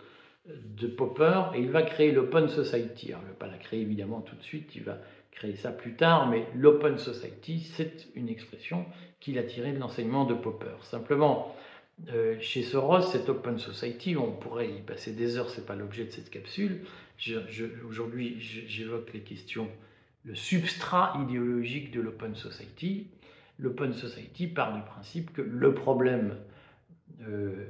de 0.47 0.87
Popper, 0.87 1.43
et 1.55 1.59
il 1.59 1.69
va 1.69 1.83
créer 1.83 2.11
l'Open 2.11 2.49
Society. 2.49 3.07
il 3.09 3.11
ne 3.11 3.15
va 3.15 3.33
pas 3.37 3.47
la 3.47 3.57
créer 3.57 3.81
évidemment 3.81 4.21
tout 4.21 4.35
de 4.35 4.43
suite, 4.43 4.75
il 4.75 4.83
va 4.83 4.97
créer 5.31 5.55
ça 5.55 5.71
plus 5.71 5.95
tard, 5.95 6.29
mais 6.29 6.45
l'Open 6.55 6.97
Society, 6.97 7.59
c'est 7.59 8.07
une 8.15 8.29
expression 8.29 8.85
qu'il 9.19 9.37
a 9.37 9.43
tirée 9.43 9.71
de 9.71 9.79
l'enseignement 9.79 10.25
de 10.25 10.33
Popper. 10.33 10.75
Simplement, 10.83 11.55
euh, 12.11 12.37
chez 12.39 12.63
Soros, 12.63 13.01
cette 13.01 13.29
Open 13.29 13.59
Society, 13.59 14.17
on 14.17 14.31
pourrait 14.31 14.69
y 14.69 14.81
passer 14.81 15.13
des 15.13 15.37
heures, 15.37 15.49
ce 15.49 15.59
n'est 15.59 15.67
pas 15.67 15.75
l'objet 15.75 16.05
de 16.05 16.11
cette 16.11 16.29
capsule. 16.29 16.81
Aujourd'hui, 17.87 18.37
j'évoque 18.39 19.13
les 19.13 19.19
questions, 19.19 19.67
le 20.25 20.33
substrat 20.33 21.13
idéologique 21.23 21.91
de 21.91 22.01
l'Open 22.01 22.35
Society 22.35 23.07
l'Open 23.61 23.93
Society 23.93 24.47
part 24.47 24.73
du 24.73 24.81
principe 24.81 25.31
que 25.33 25.41
le 25.41 25.73
problème, 25.73 26.35
euh, 27.27 27.67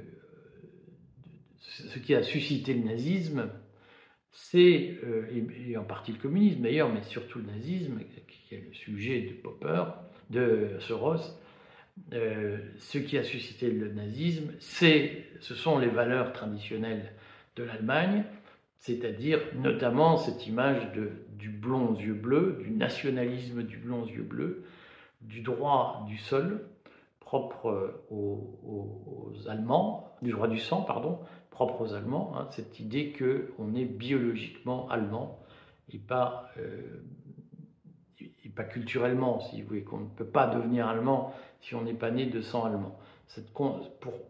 ce 1.58 1.98
qui 1.98 2.14
a 2.14 2.22
suscité 2.22 2.74
le 2.74 2.82
nazisme, 2.82 3.48
c'est, 4.30 4.98
euh, 5.04 5.26
et, 5.68 5.76
en 5.76 5.84
partie 5.84 6.12
le 6.12 6.18
communisme 6.18 6.62
d'ailleurs, 6.62 6.92
mais 6.92 7.02
surtout 7.02 7.38
le 7.38 7.46
nazisme, 7.46 8.00
qui 8.28 8.54
est 8.54 8.64
le 8.66 8.72
sujet 8.72 9.20
de 9.22 9.32
Popper, 9.32 9.84
de 10.30 10.76
Soros, 10.80 11.38
euh, 12.14 12.58
ce 12.78 12.98
qui 12.98 13.18
a 13.18 13.22
suscité 13.22 13.70
le 13.70 13.92
nazisme, 13.92 14.52
c'est, 14.58 15.26
ce 15.40 15.54
sont 15.54 15.78
les 15.78 15.88
valeurs 15.88 16.32
traditionnelles 16.32 17.12
de 17.56 17.64
l'Allemagne, 17.64 18.24
c'est-à-dire 18.78 19.40
notamment 19.54 20.16
cette 20.16 20.46
image 20.46 20.92
de, 20.92 21.10
du 21.38 21.50
blond 21.50 21.88
aux 21.88 21.98
yeux 21.98 22.14
bleus, 22.14 22.58
du 22.64 22.70
nationalisme 22.70 23.62
du 23.62 23.76
blond 23.76 24.02
aux 24.02 24.08
yeux 24.08 24.22
bleus, 24.22 24.64
du 25.20 25.40
droit 25.42 26.04
du 26.08 26.16
sol, 26.16 26.66
propre 27.32 27.70
euh, 27.70 28.04
aux, 28.10 29.32
Allemands, 29.48 30.12
du 30.20 30.32
droit 30.32 30.48
du 30.48 30.58
sang, 30.58 30.82
pardon, 30.82 31.18
propre 31.48 31.80
aux 31.80 31.94
Allemands, 31.94 32.34
hein, 32.36 32.46
cette 32.50 32.78
idée 32.78 33.14
qu'on 33.18 33.74
est 33.74 33.86
biologiquement 33.86 34.86
allemand 34.90 35.38
et 35.90 35.96
pas, 35.96 36.50
euh, 36.58 37.02
et 38.20 38.50
pas 38.50 38.64
culturellement, 38.64 39.40
si 39.40 39.62
vous 39.62 39.68
voulez, 39.68 39.82
qu'on 39.82 40.00
ne 40.00 40.08
peut 40.08 40.26
pas 40.26 40.46
devenir 40.46 40.86
allemand 40.86 41.32
si 41.62 41.74
on 41.74 41.80
n'est 41.80 41.94
pas 41.94 42.10
né 42.10 42.26
de 42.26 42.42
sang 42.42 42.66
allemand. 42.66 42.98
Cette, 43.28 43.50
pour, 43.50 43.80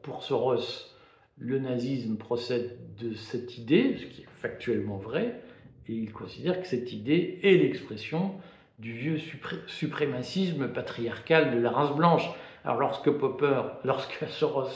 pour 0.02 0.23
Soros, 0.23 0.94
le 1.38 1.59
nazisme 1.59 2.16
procède 2.16 2.78
de 3.00 3.14
cette 3.14 3.59
idée, 3.59 3.97
ce 3.97 4.06
qui 4.06 4.23
est 4.23 4.28
factuellement 4.37 4.99
vrai, 4.99 5.40
et 5.88 5.94
il 5.94 6.12
considère 6.12 6.62
que 6.62 6.68
cette 6.68 6.92
idée 6.92 7.40
est 7.42 7.56
l'expression 7.56 8.37
du 8.78 8.92
vieux 8.92 9.18
suprémacisme 9.66 10.68
patriarcal 10.68 11.52
de 11.52 11.59
la 11.59 11.71
race 11.71 11.97
blanche. 11.97 12.30
Alors 12.64 12.78
lorsque 12.78 13.11
Popper, 13.11 13.62
lorsque 13.85 14.26
Soros 14.28 14.69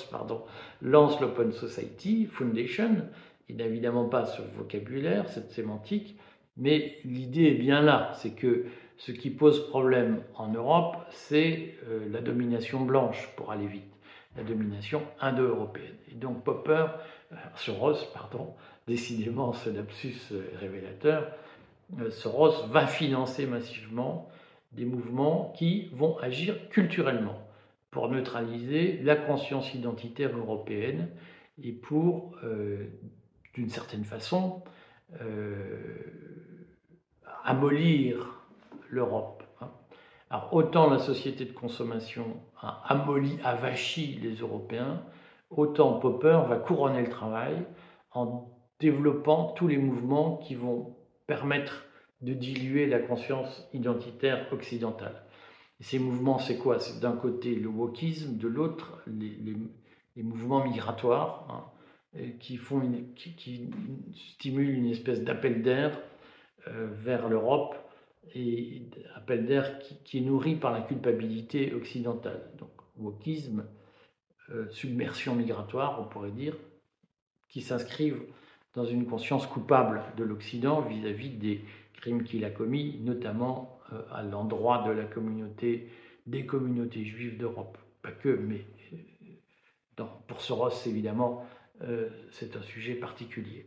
lance 0.83 1.21
l'Open 1.21 1.53
Society 1.53 2.27
Foundation, 2.27 3.09
il 3.49 3.57
n'a 3.57 3.65
évidemment 3.65 4.09
pas 4.09 4.25
ce 4.25 4.43
vocabulaire, 4.57 5.29
cette 5.29 5.51
sémantique, 5.51 6.17
mais 6.57 6.99
l'idée 7.05 7.47
est 7.47 7.55
bien 7.55 7.83
là, 7.83 8.13
c'est 8.15 8.35
que 8.35 8.65
ce 8.99 9.13
qui 9.13 9.31
pose 9.31 9.69
problème 9.69 10.23
en 10.37 10.49
Europe, 10.49 10.97
c'est 11.11 11.75
euh, 11.89 12.09
la 12.11 12.23
domination 12.23 12.81
blanche, 12.81 13.29
pour 13.37 13.53
aller 13.53 13.67
vite, 13.67 13.93
la 14.37 14.43
domination 14.43 15.03
indo-européenne. 15.21 15.95
Et 16.11 16.15
donc 16.15 16.43
Popper, 16.45 16.87
euh, 17.33 17.37
Soros, 17.57 17.99
pardon, 18.15 18.55
décidément 18.89 19.53
ce 19.53 19.69
lapsus 19.69 20.17
révélateur, 20.59 21.31
euh, 22.01 22.11
Soros 22.11 22.67
va 22.69 22.87
financer 22.87 23.47
massivement 23.47 24.29
des 24.73 24.87
mouvements 24.87 25.53
qui 25.57 25.91
vont 25.93 26.19
agir 26.19 26.69
culturellement 26.71 27.46
pour 27.91 28.09
neutraliser 28.09 29.01
la 29.03 29.17
conscience 29.17 29.75
identitaire 29.75 30.37
européenne 30.37 31.09
et 31.63 31.73
pour, 31.73 32.37
euh, 32.45 32.87
d'une 33.55 33.71
certaine 33.71 34.05
façon, 34.05 34.63
euh, 35.21 35.79
amolir 37.45 38.45
l'Europe. 38.91 39.43
Hein. 39.61 39.71
Alors 40.31 40.53
autant 40.53 40.91
la 40.91 40.99
société 40.99 41.45
de 41.45 41.53
consommation 41.53 42.37
a 42.61 42.83
amolli, 42.89 43.39
les 44.21 44.35
Européens, 44.35 45.03
autant 45.51 45.99
Popper 45.99 46.41
va 46.49 46.57
couronner 46.57 47.03
le 47.03 47.11
travail 47.11 47.65
en 48.13 48.51
développant 48.81 49.53
tous 49.53 49.69
les 49.69 49.79
mouvements 49.79 50.37
qui 50.39 50.55
vont 50.55 50.97
permettre 51.27 51.85
de 52.23 52.33
diluer 52.33 52.87
la 52.87 52.99
conscience 52.99 53.69
identitaire 53.73 54.47
occidentale. 54.53 55.23
Ces 55.81 55.99
mouvements, 55.99 56.39
c'est 56.39 56.57
quoi? 56.57 56.81
C'est 56.81 57.01
d'un 57.01 57.17
côté 57.17 57.55
le 57.55 57.69
wokisme, 57.69 58.37
de 58.37 58.49
l'autre 58.49 59.03
les, 59.07 60.23
mouvements 60.23 60.65
migratoires 60.65 61.47
hein, 62.15 62.23
qui, 62.41 62.59
stimulent 64.15 64.71
une 64.71 64.87
espèce 64.87 65.23
d'appel 65.23 65.63
d'air 65.63 66.01
euh, 66.69 66.89
vers 66.93 67.29
l'Europe 67.29 67.77
et 68.35 68.83
appel 69.15 69.45
d'air 69.45 69.79
qui, 69.79 70.19
est 70.19 70.23
nourri 70.23 70.57
par 70.57 70.73
la 70.73 70.81
culpabilité 70.81 71.75
occidentale. 71.75 72.51
Donc 72.59 72.71
wokisme, 72.97 73.67
euh, 74.51 74.67
submersion 74.71 75.35
migratoire, 75.35 76.01
on 76.01 76.05
pourrait 76.05 76.31
dire, 76.31 76.57
qui 77.49 77.61
s'inscrivent 77.61 78.23
dans 78.75 78.85
une 78.85 79.07
conscience 79.07 79.47
coupable 79.47 80.03
de 80.17 80.25
l'Occident 80.25 80.81
vis-à-vis 80.81 81.31
des 81.31 81.65
crimes 81.95 82.25
qu'il 82.25 82.45
a 82.45 82.51
commis, 82.51 82.99
notamment 83.03 83.76
à 84.13 84.23
l'endroit 84.23 84.85
de 84.87 84.93
la 84.93 85.05
communauté, 85.05 85.89
des 86.27 86.47
communautés 86.47 87.05
juives 87.05 87.39
d'Europe. 87.39 87.79
Pas 88.03 88.13
que, 88.13 88.29
mais 88.29 88.65
euh, 90.01 90.05
pour 90.27 90.41
Soros, 90.41 90.71
évidemment, 90.87 91.47
euh, 91.83 92.09
c'est 92.31 92.57
un 92.57 92.63
sujet 92.63 92.95
particulier. 92.95 93.67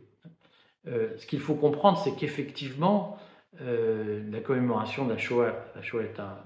ce 0.86 1.26
qu'il 1.26 1.40
faut 1.40 1.54
comprendre, 1.54 1.98
c'est 1.98 2.14
qu'effectivement, 2.16 3.18
la 3.58 4.40
commémoration 4.40 5.04
de 5.04 5.12
la 5.12 5.18
Shoah, 5.18 5.52
la 5.74 5.82
Shoah 5.82 6.04
est 6.04 6.18
un 6.20 6.36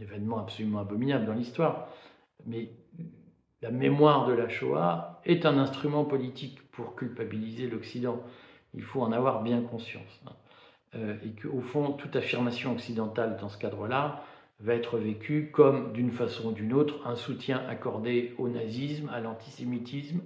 événement 0.00 0.38
absolument 0.38 0.80
abominable 0.80 1.26
dans 1.26 1.34
l'histoire, 1.34 1.88
mais 2.46 2.70
la 3.62 3.70
mémoire 3.70 4.26
de 4.26 4.32
la 4.32 4.48
Shoah 4.48 5.20
est 5.24 5.44
un 5.46 5.58
instrument 5.58 6.04
politique 6.04 6.62
pour 6.70 6.94
culpabiliser 6.94 7.68
l'Occident. 7.68 8.22
Il 8.74 8.82
faut 8.82 9.02
en 9.02 9.12
avoir 9.12 9.42
bien 9.42 9.62
conscience. 9.62 10.22
Euh, 10.94 11.16
et 11.24 11.40
qu'au 11.40 11.60
fond, 11.60 11.92
toute 11.92 12.16
affirmation 12.16 12.72
occidentale 12.72 13.36
dans 13.40 13.48
ce 13.48 13.58
cadre-là 13.58 14.24
va 14.60 14.74
être 14.74 14.98
vécue 14.98 15.50
comme, 15.52 15.92
d'une 15.92 16.10
façon 16.10 16.48
ou 16.48 16.52
d'une 16.52 16.72
autre, 16.72 17.06
un 17.06 17.14
soutien 17.14 17.62
accordé 17.68 18.34
au 18.38 18.48
nazisme, 18.48 19.08
à 19.12 19.20
l'antisémitisme, 19.20 20.20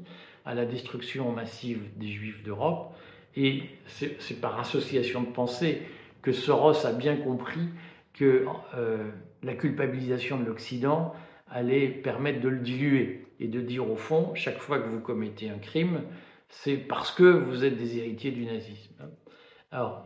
à 0.44 0.54
la 0.54 0.64
destruction 0.64 1.32
massive 1.32 1.80
des 1.96 2.08
juifs 2.08 2.42
d'Europe. 2.42 2.94
Et 3.36 3.64
c'est 3.86 4.40
par 4.40 4.58
association 4.60 5.22
de 5.22 5.26
pensée 5.26 5.82
que 6.22 6.32
Soros 6.32 6.86
a 6.86 6.92
bien 6.92 7.16
compris 7.16 7.68
que 8.14 8.46
euh, 8.74 9.10
la 9.42 9.54
culpabilisation 9.54 10.38
de 10.38 10.44
l'Occident 10.44 11.14
allait 11.50 11.88
permettre 11.88 12.40
de 12.40 12.48
le 12.48 12.60
diluer 12.60 13.26
et 13.40 13.48
de 13.48 13.60
dire 13.60 13.90
au 13.90 13.96
fond, 13.96 14.34
chaque 14.34 14.58
fois 14.58 14.78
que 14.78 14.88
vous 14.88 15.00
commettez 15.00 15.50
un 15.50 15.58
crime, 15.58 16.02
c'est 16.48 16.76
parce 16.76 17.10
que 17.10 17.24
vous 17.24 17.64
êtes 17.64 17.76
des 17.76 17.98
héritiers 17.98 18.30
du 18.30 18.44
nazisme. 18.44 18.94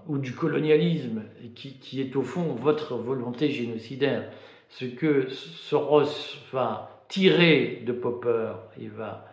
Ou 0.06 0.18
du 0.18 0.32
colonialisme, 0.32 1.22
qui, 1.56 2.00
est 2.00 2.14
au 2.14 2.22
fond 2.22 2.54
votre 2.54 2.94
volonté 2.96 3.50
génocidaire. 3.50 4.30
Ce 4.68 4.84
que 4.84 5.28
Soros 5.28 6.38
va 6.52 7.04
tirer 7.08 7.82
de 7.84 7.92
Popper, 7.92 8.52
il 8.78 8.90
va 8.90 9.26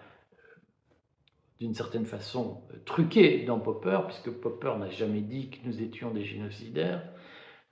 d'une 1.59 1.75
certaine 1.75 2.05
façon 2.05 2.61
truquer 2.85 3.45
dans 3.45 3.59
Popper, 3.59 3.99
puisque 4.07 4.31
Popper 4.31 4.73
n'a 4.79 4.89
jamais 4.89 5.21
dit 5.21 5.49
que 5.49 5.57
nous 5.65 5.81
étions 5.81 6.11
des 6.11 6.23
génocidaires. 6.23 7.03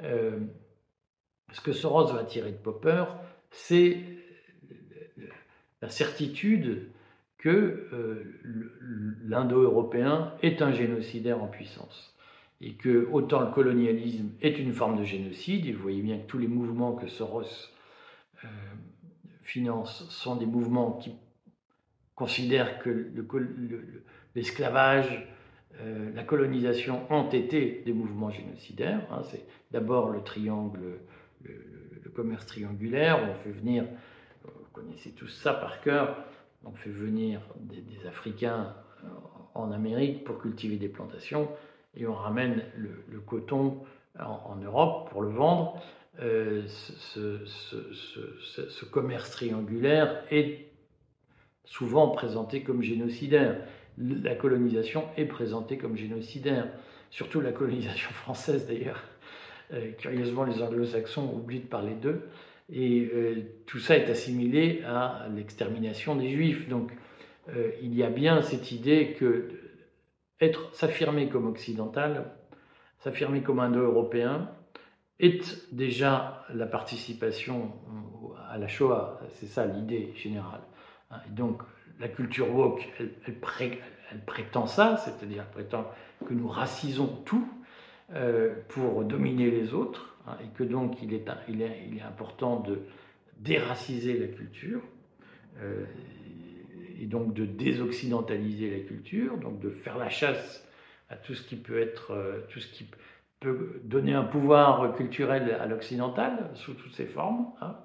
Euh, 0.04 0.40
ce 1.52 1.62
que 1.62 1.74
Soros 1.74 2.14
va 2.14 2.24
tirer 2.24 2.52
de 2.52 2.58
Popper, 2.58 3.06
c'est 3.50 3.98
la 5.82 5.90
certitude 5.90 6.92
que 7.38 7.50
euh, 7.50 8.40
l'indo-européen 9.24 10.34
est 10.44 10.62
un 10.62 10.72
génocidaire 10.72 11.42
en 11.42 11.48
puissance. 11.48 12.16
Et 12.62 12.74
que 12.74 13.10
autant 13.12 13.42
le 13.42 13.52
colonialisme 13.52 14.30
est 14.42 14.60
une 14.60 14.72
forme 14.72 15.00
de 15.00 15.04
génocide, 15.04 15.66
et 15.66 15.72
vous 15.72 15.82
voyez 15.82 16.02
bien 16.02 16.20
que 16.20 16.28
tous 16.28 16.38
les 16.38 16.48
mouvements 16.48 16.94
que 16.94 17.08
Soros 17.08 17.44
euh, 18.44 18.48
finance 19.42 20.08
sont 20.10 20.36
des 20.36 20.46
mouvements 20.46 20.94
qui 20.94 21.16
considèrent 22.14 22.78
que 22.80 23.12
l'esclavage, 24.36 25.28
euh, 25.80 26.12
la 26.14 26.24
colonisation 26.24 27.12
ont 27.12 27.30
été 27.30 27.82
des 27.84 27.94
mouvements 27.94 28.30
génocidaires. 28.30 29.08
Hein. 29.12 29.24
C'est 29.32 29.44
d'abord 29.72 30.10
le 30.10 30.22
triangle, 30.22 31.00
le, 31.44 32.10
commerce 32.14 32.46
triangulaire, 32.46 33.24
où 33.24 33.32
on 33.32 33.36
fait 33.36 33.52
venir, 33.52 33.86
vous 34.44 34.70
connaissez 34.74 35.12
tous 35.12 35.30
ça 35.30 35.54
par 35.54 35.80
cœur, 35.80 36.18
on 36.66 36.74
fait 36.74 36.90
venir 36.90 37.40
des, 37.56 38.06
Africains 38.06 38.76
en 39.54 39.72
Amérique 39.72 40.26
pour 40.26 40.40
cultiver 40.40 40.76
des 40.76 40.90
plantations 40.90 41.48
et 41.96 42.08
on 42.08 42.14
ramène 42.14 42.64
le, 42.78 43.20
coton 43.20 43.80
en, 44.20 44.56
Europe 44.58 45.10
pour 45.10 45.22
le 45.22 45.30
vendre. 45.30 45.82
Euh, 46.20 46.64
ce, 46.68 47.46
ce, 47.46 48.86
commerce 48.86 49.32
triangulaire 49.32 50.24
est 50.30 50.68
souvent 51.66 52.10
présenté 52.10 52.64
comme 52.64 52.82
génocidaire. 52.82 53.56
La 53.98 54.36
colonisation 54.36 55.06
est 55.18 55.26
présentée 55.26 55.78
comme 55.78 55.96
génocidaire, 55.96 56.68
surtout 57.10 57.42
la 57.42 57.52
colonisation 57.52 58.12
française 58.12 58.68
d'ailleurs. 58.68 59.04
Euh, 59.74 59.92
curieusement, 59.98 60.44
les 60.44 60.62
anglo-saxons 60.62 61.34
oublient 61.34 61.62
de 61.62 61.68
parler 61.68 61.94
d'eux. 61.94 62.28
Et 62.74 63.10
euh, 63.14 63.36
tout 63.66 63.80
ça 63.80 63.98
est 63.98 64.10
assimilé 64.10 64.82
à 64.86 65.28
l'extermination 65.34 66.16
des 66.16 66.30
juifs. 66.30 66.68
Donc 66.70 66.92
il 67.82 67.94
y 67.96 68.04
a 68.04 68.10
bien 68.10 68.42
cette 68.44 68.72
idée 68.72 69.16
que 69.20 69.50
être, 70.42 70.74
s'affirmer 70.74 71.30
comme 71.30 71.48
occidental, 71.48 72.32
s'affirmer 73.00 73.42
comme 73.42 73.60
indo-européen, 73.60 74.50
est 75.20 75.72
déjà 75.74 76.46
la 76.54 76.66
participation 76.66 77.72
à 78.50 78.58
la 78.58 78.68
Shoah. 78.68 79.20
C'est 79.36 79.46
ça 79.46 79.66
l'idée 79.66 80.14
générale. 80.16 80.62
Hein, 81.12 81.18
et 81.28 81.32
donc 81.32 81.62
la 82.00 82.08
culture 82.08 82.54
woke, 82.54 82.90
elle, 83.00 84.22
prétend 84.26 84.66
ça, 84.66 84.98
c'est-à-dire 84.98 85.46
prétend 85.52 85.86
que 86.26 86.34
nous 86.34 86.48
racisons 86.48 87.08
tout 87.24 87.48
euh, 88.14 88.56
pour 88.68 89.04
dominer 89.06 89.50
les 89.50 89.74
autres 89.74 90.12
Hein, 90.28 90.38
et 90.44 90.48
que 90.56 90.64
donc 90.64 91.02
il 91.02 91.14
est 91.14 92.02
important 92.02 92.60
de 92.60 92.82
déraciser 93.40 94.18
la 94.18 94.28
culture, 94.28 94.82
euh, 95.62 95.86
et 97.02 97.08
donc 97.08 97.34
de 97.34 97.46
désoccidentaliser 97.46 98.70
la 98.70 98.80
culture, 98.86 99.38
donc 99.38 99.60
de 99.60 99.70
faire 99.70 99.98
la 99.98 100.10
chasse 100.10 100.66
à 101.10 101.18
tout 101.18 101.34
ce 101.34 101.46
qui 101.46 101.56
peut 101.58 101.82
être, 101.82 102.12
euh, 102.12 102.40
tout 102.50 102.60
ce 102.60 102.68
qui 102.72 102.86
peut 103.40 103.82
donner 103.84 104.14
un 104.14 104.24
pouvoir 104.24 104.96
culturel 104.96 105.58
à 105.60 105.66
l'occidental 105.66 106.52
sous 106.54 106.74
toutes 106.74 106.94
ses 106.94 107.08
formes. 107.08 107.48
Hein. 107.60 107.76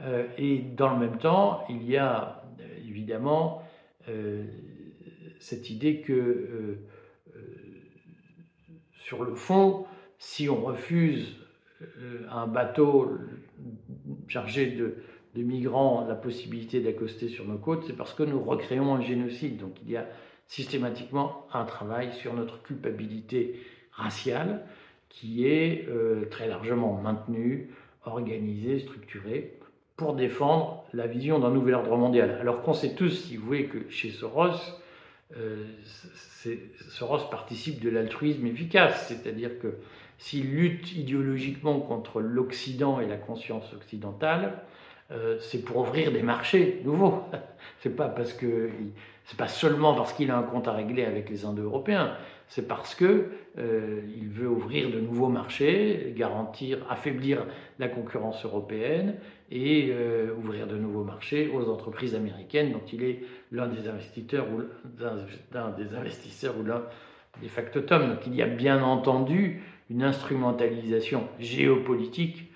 Euh, 0.00 0.26
et 0.38 0.58
dans 0.58 0.94
le 0.94 0.98
même 0.98 1.18
temps, 1.18 1.64
il 1.68 1.82
y 1.82 1.96
a 1.96 2.42
évidemment 2.86 3.62
cette 5.38 5.70
idée 5.70 6.02
que 6.02 6.78
sur 9.04 9.24
le 9.24 9.34
fond, 9.34 9.86
si 10.18 10.48
on 10.48 10.62
refuse 10.62 11.36
euh, 11.82 12.26
un 12.30 12.46
bateau 12.46 13.18
chargé 14.28 14.70
de, 14.70 14.96
migrants 15.42 16.06
la 16.06 16.14
possibilité 16.14 16.80
d'accoster 16.80 17.28
sur 17.28 17.46
nos 17.46 17.58
côtes, 17.58 17.84
c'est 17.86 17.96
parce 17.96 18.14
que 18.14 18.22
nous 18.22 18.40
recréons 18.42 18.94
un 18.94 19.00
génocide. 19.00 19.56
Donc 19.56 19.72
il 19.84 19.90
y 19.90 19.96
a 19.96 20.06
systématiquement 20.46 21.46
un 21.52 21.64
travail 21.64 22.12
sur 22.12 22.34
notre 22.34 22.62
culpabilité 22.62 23.60
raciale 23.92 24.64
qui 25.08 25.46
est 25.46 25.88
euh, 25.88 26.26
très 26.30 26.48
largement 26.48 27.00
maintenu, 27.00 27.70
organisé, 28.04 28.80
structuré 28.80 29.58
pour 29.96 30.14
défendre 30.14 30.84
la 30.92 31.06
vision 31.06 31.38
d'un 31.38 31.50
nouvel 31.50 31.74
ordre 31.74 31.96
mondial. 31.96 32.38
Alors 32.40 32.62
qu'on 32.62 32.74
sait 32.74 32.94
tous, 32.94 33.10
si 33.10 33.36
vous 33.36 33.46
voulez, 33.46 33.66
que 33.66 33.88
chez 33.90 34.10
Soros, 34.10 34.58
euh, 35.36 35.64
Soros 36.90 37.28
participe 37.30 37.80
de 37.80 37.90
l'altruisme 37.90 38.46
efficace, 38.46 39.06
c'est-à-dire 39.08 39.58
que 39.60 39.78
s'il 40.18 40.50
lutte 40.50 40.92
idéologiquement 40.92 41.80
contre 41.80 42.20
l'Occident 42.20 43.00
et 43.00 43.06
la 43.06 43.16
conscience 43.16 43.72
occidentale, 43.72 44.62
euh, 45.10 45.38
c'est 45.40 45.64
pour 45.64 45.78
ouvrir 45.78 46.12
des 46.12 46.22
marchés 46.22 46.80
nouveaux. 46.84 47.22
c'est 47.80 47.94
pas 47.94 48.08
parce 48.08 48.32
que 48.32 48.70
c'est 49.24 49.38
pas 49.38 49.48
seulement 49.48 49.94
parce 49.94 50.12
qu'il 50.12 50.30
a 50.30 50.36
un 50.36 50.42
compte 50.42 50.68
à 50.68 50.72
régler 50.72 51.04
avec 51.04 51.30
les 51.30 51.44
Indo-Européens, 51.46 52.16
c'est 52.48 52.68
parce 52.68 52.94
que 52.94 53.30
euh, 53.58 54.02
il 54.16 54.28
veut 54.28 54.48
ouvrir 54.48 54.90
de 54.90 55.00
nouveaux 55.00 55.28
marchés, 55.28 56.12
garantir, 56.16 56.78
affaiblir 56.90 57.46
la 57.78 57.88
concurrence 57.88 58.44
européenne 58.44 59.16
et 59.50 59.88
euh, 59.90 60.34
ouvrir 60.36 60.66
de 60.66 60.76
nouveaux 60.76 61.04
marchés 61.04 61.50
aux 61.54 61.70
entreprises 61.70 62.14
américaines 62.14 62.72
dont 62.72 62.84
il 62.92 63.02
est 63.02 63.20
l'un 63.50 63.66
des 63.66 63.88
investisseurs 63.88 64.46
ou 64.52 64.62
l'un 65.52 65.70
des 65.70 65.94
investisseurs 65.94 66.54
ou 66.58 66.64
l'un 66.64 66.82
des 67.40 67.48
factotums. 67.48 68.08
Donc 68.08 68.26
il 68.26 68.34
y 68.34 68.42
a 68.42 68.46
bien 68.46 68.82
entendu 68.82 69.62
une 69.90 70.02
instrumentalisation 70.02 71.28
géopolitique 71.38 72.50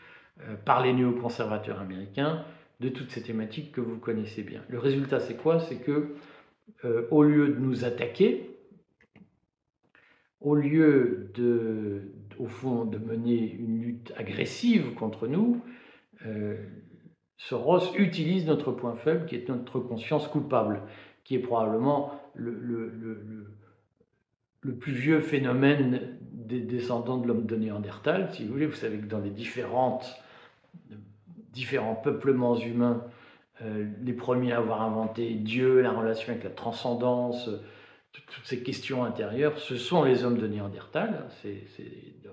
par 0.65 0.83
les 0.83 0.93
néoconservateurs 0.93 1.81
américains 1.81 2.45
de 2.81 2.89
toutes 2.89 3.11
ces 3.11 3.23
thématiques 3.23 3.73
que 3.73 3.81
vous 3.81 3.99
connaissez 3.99 4.43
bien. 4.43 4.63
Le 4.69 4.79
résultat, 4.79 5.21
c'est 5.21 5.37
quoi? 5.37 5.59
C'est 5.59 5.79
que, 5.79 6.15
euh, 6.85 7.09
au 7.11 7.23
lieu 7.23 7.49
de 7.49 7.59
nous 7.59 7.85
attaquer, 7.85 8.57
au 10.41 10.55
lieu 10.55 11.33
de, 11.35 12.13
au 12.39 12.47
fond, 12.47 12.85
de 12.85 12.99
mener 12.99 13.51
une 13.51 13.83
lutte 13.83 14.13
agressive 14.17 14.95
contre 14.95 15.27
nous, 15.27 15.61
euh, 16.25 16.57
Soros 17.37 17.95
utilise 17.97 18.47
notre 18.47 18.73
point 18.73 18.95
faible, 18.95 19.27
qui 19.27 19.37
est 19.37 19.49
notre 19.49 19.81
conscience 19.81 20.29
coupable, 20.29 20.83
qui 21.25 21.35
est 21.35 21.41
probablement 21.41 22.21
le, 22.35 22.53
le, 22.53 22.89
le, 22.89 23.47
le 24.61 24.75
plus 24.75 24.93
vieux 24.93 25.21
phénomène 25.21 26.17
des 26.21 26.61
descendants 26.61 27.19
de 27.19 27.27
l'homme 27.27 27.47
de 27.47 27.57
Néandertal, 27.57 28.31
si 28.33 28.45
vous 28.45 28.53
voulez. 28.53 28.67
Vous 28.67 28.73
savez 28.75 28.99
que 28.99 29.07
dans 29.07 29.21
les 29.21 29.31
différentes, 29.31 30.17
différents 31.53 31.95
peuplements 31.95 32.57
humains, 32.57 33.05
euh, 33.63 33.87
les 34.03 34.13
premiers 34.13 34.53
à 34.53 34.59
avoir 34.59 34.83
inventé 34.83 35.35
Dieu, 35.35 35.81
la 35.81 35.91
relation 35.91 36.33
avec 36.33 36.45
la 36.45 36.51
transcendance, 36.51 37.51
toutes 38.13 38.47
ces 38.47 38.63
questions 38.63 39.05
intérieures, 39.05 39.59
ce 39.59 39.77
sont 39.77 40.03
les 40.05 40.25
hommes 40.25 40.39
de 40.39 40.47
Néandertal. 40.47 41.27
C'est 41.43 41.65
le 42.25 42.31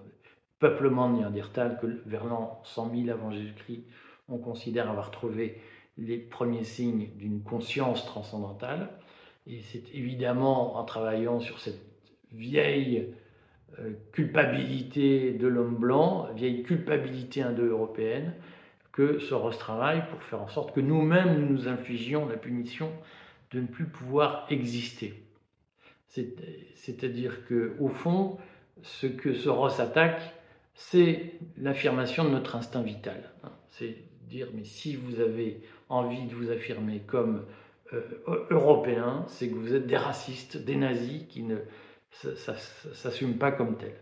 peuplement 0.60 1.10
de 1.10 1.18
Néandertal 1.18 1.78
que 1.82 1.88
vers 2.06 2.26
l'an 2.26 2.62
100 2.64 2.92
000 2.96 3.10
avant 3.10 3.32
Jésus-Christ, 3.32 3.86
on 4.30 4.38
considère 4.38 4.90
avoir 4.90 5.12
trouvé 5.12 5.62
les 5.98 6.18
premiers 6.18 6.64
signes 6.64 7.10
d'une 7.16 7.44
conscience 7.44 8.06
transcendantale. 8.06 8.90
Et 9.48 9.62
c'est 9.62 9.84
évidemment 9.94 10.78
en 10.78 10.84
travaillant 10.84 11.40
sur 11.40 11.60
cette 11.60 11.82
vieille 12.32 12.98
euh, 12.98 13.25
culpabilité 14.12 15.32
de 15.32 15.48
l'homme 15.48 15.76
blanc, 15.76 16.30
vieille 16.36 16.64
culpabilité 16.64 17.42
indo-européenne, 17.42 18.34
que 18.92 19.20
Soros 19.20 19.52
travaille 19.52 20.08
pour 20.10 20.24
faire 20.24 20.42
en 20.42 20.48
sorte 20.48 20.74
que 20.74 20.80
nous-mêmes 20.80 21.40
nous 21.40 21.48
nous 21.48 21.68
infligions 21.68 22.28
la 22.28 22.38
punition 22.38 22.92
de 23.52 23.60
ne 23.60 23.68
plus 23.68 23.86
pouvoir 23.86 24.46
exister. 24.50 25.14
C'est-à-dire 26.08 27.46
que 27.46 27.74
au 27.80 27.90
fond, 27.90 28.38
ce 28.84 29.08
que 29.08 29.34
Soros 29.34 29.82
attaque, 29.82 30.22
c'est 30.74 31.34
l'affirmation 31.58 32.24
de 32.24 32.30
notre 32.30 32.56
instinct 32.56 32.82
vital. 32.82 33.32
C'est 33.70 33.98
dire, 34.30 34.48
mais 34.54 34.64
si 34.64 34.96
vous 34.96 35.20
avez 35.20 35.62
envie 35.90 36.26
de 36.26 36.34
vous 36.34 36.50
affirmer 36.52 37.02
comme 37.06 37.46
euh, 37.94 38.02
européen, 38.50 39.26
c'est 39.28 39.50
que 39.50 39.56
vous 39.56 39.76
êtes 39.76 39.88
des 39.88 39.98
racistes, 39.98 40.58
des 40.58 40.76
nazis 40.76 41.24
qui 41.28 41.44
ne 41.44 41.58
s'assument 42.94 43.38
pas 43.38 43.52
comme 43.52 43.78
tels. 43.78 44.00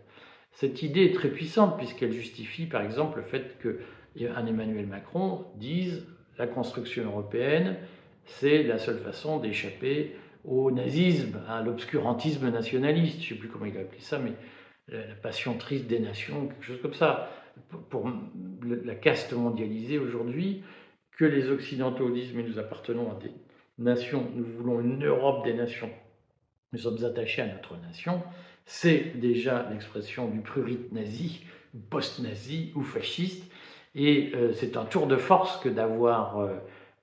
Cette 0.52 0.82
idée 0.82 1.04
est 1.04 1.14
très 1.14 1.28
puissante 1.28 1.76
puisqu'elle 1.76 2.12
justifie 2.12 2.66
par 2.66 2.82
exemple 2.82 3.18
le 3.18 3.24
fait 3.24 3.58
qu'un 3.58 4.46
Emmanuel 4.46 4.86
Macron 4.86 5.46
dise 5.56 6.06
la 6.38 6.46
construction 6.46 7.04
européenne, 7.04 7.76
c'est 8.24 8.62
la 8.62 8.78
seule 8.78 8.98
façon 8.98 9.38
d'échapper 9.38 10.16
au 10.44 10.70
nazisme, 10.70 11.40
à 11.48 11.62
l'obscurantisme 11.62 12.50
nationaliste, 12.50 13.20
je 13.20 13.24
ne 13.24 13.28
sais 13.30 13.34
plus 13.34 13.48
comment 13.48 13.64
il 13.64 13.76
a 13.76 13.80
appelé 13.80 14.00
ça, 14.00 14.18
mais 14.18 14.32
la, 14.88 15.14
passion 15.14 15.56
triste 15.56 15.86
des 15.86 15.98
nations, 15.98 16.48
quelque 16.48 16.64
chose 16.64 16.82
comme 16.82 16.94
ça. 16.94 17.30
Pour, 17.88 18.10
la 18.62 18.94
caste 18.94 19.32
mondialisée 19.32 19.98
aujourd'hui, 19.98 20.62
que 21.16 21.24
les 21.24 21.48
Occidentaux 21.48 22.10
disent, 22.10 22.34
mais 22.34 22.42
nous 22.42 22.58
appartenons 22.58 23.12
à 23.12 23.14
des 23.14 23.30
nations, 23.78 24.28
nous 24.34 24.44
voulons 24.44 24.80
une 24.80 25.04
Europe 25.04 25.44
des 25.44 25.54
nations, 25.54 25.90
nous 26.72 26.78
sommes 26.78 27.04
attachés 27.04 27.42
à 27.42 27.46
notre 27.46 27.76
nation, 27.78 28.22
c'est 28.66 29.18
déjà 29.18 29.68
l'expression 29.70 30.28
du 30.28 30.40
prurite 30.40 30.92
nazi, 30.92 31.44
post-nazi 31.90 32.72
ou 32.74 32.82
fasciste, 32.82 33.50
et 33.94 34.32
euh, 34.34 34.52
c'est 34.52 34.76
un 34.76 34.84
tour 34.84 35.06
de 35.06 35.16
force 35.16 35.58
que 35.58 35.68
d'avoir, 35.68 36.38
euh, 36.38 36.54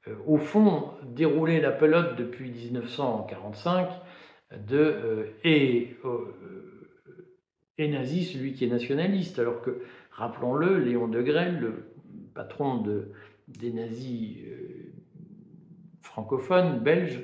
euh, 0.07 0.15
au 0.25 0.37
fond, 0.37 0.91
déroulé 1.03 1.61
la 1.61 1.71
pelote 1.71 2.17
depuis 2.17 2.51
1945 2.51 3.89
de 4.67 5.27
et 5.45 5.95
et 7.77 7.87
nazi 7.87 8.25
celui 8.25 8.53
qui 8.53 8.65
est 8.65 8.69
nationaliste, 8.69 9.39
alors 9.39 9.61
que, 9.61 9.81
rappelons-le, 10.11 10.77
Léon 10.77 11.07
de 11.07 11.21
Grelle, 11.21 11.59
le 11.59 11.93
patron 12.35 12.77
de, 12.77 13.13
des 13.47 13.71
nazis 13.71 14.39
francophones, 16.01 16.79
belges, 16.79 17.21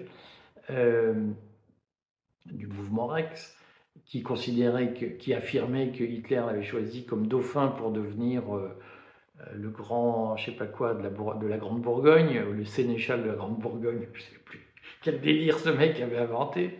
du 2.52 2.68
mouvement 2.68 3.08
Rex, 3.08 3.58
qui 4.06 4.24
considérait 4.24 4.94
qui 4.94 5.34
affirmait 5.34 5.92
que 5.92 6.04
Hitler 6.04 6.44
l'avait 6.46 6.64
choisi 6.64 7.06
comme 7.06 7.28
dauphin 7.28 7.68
pour 7.68 7.92
devenir 7.92 8.56
euh, 8.56 8.70
le 9.54 9.70
grand, 9.70 10.38
je 10.38 10.46
sais 10.46 10.58
pas 10.58 10.66
quoi, 10.66 10.94
de 10.94 11.04
la, 11.04 11.10
de 11.10 11.48
la 11.48 11.58
Grande 11.58 11.82
Bourgogne, 11.82 12.42
ou 12.50 12.54
le 12.54 12.66
sénéchal 12.66 13.24
de 13.24 13.30
la 13.30 13.36
Grande 13.36 13.60
Bourgogne, 13.60 14.08
je 14.14 14.22
sais 14.22 14.40
plus 14.46 14.62
quel 15.02 15.22
délire 15.22 15.60
ce 15.60 15.70
mec 15.70 16.02
avait 16.02 16.18
inventé, 16.18 16.80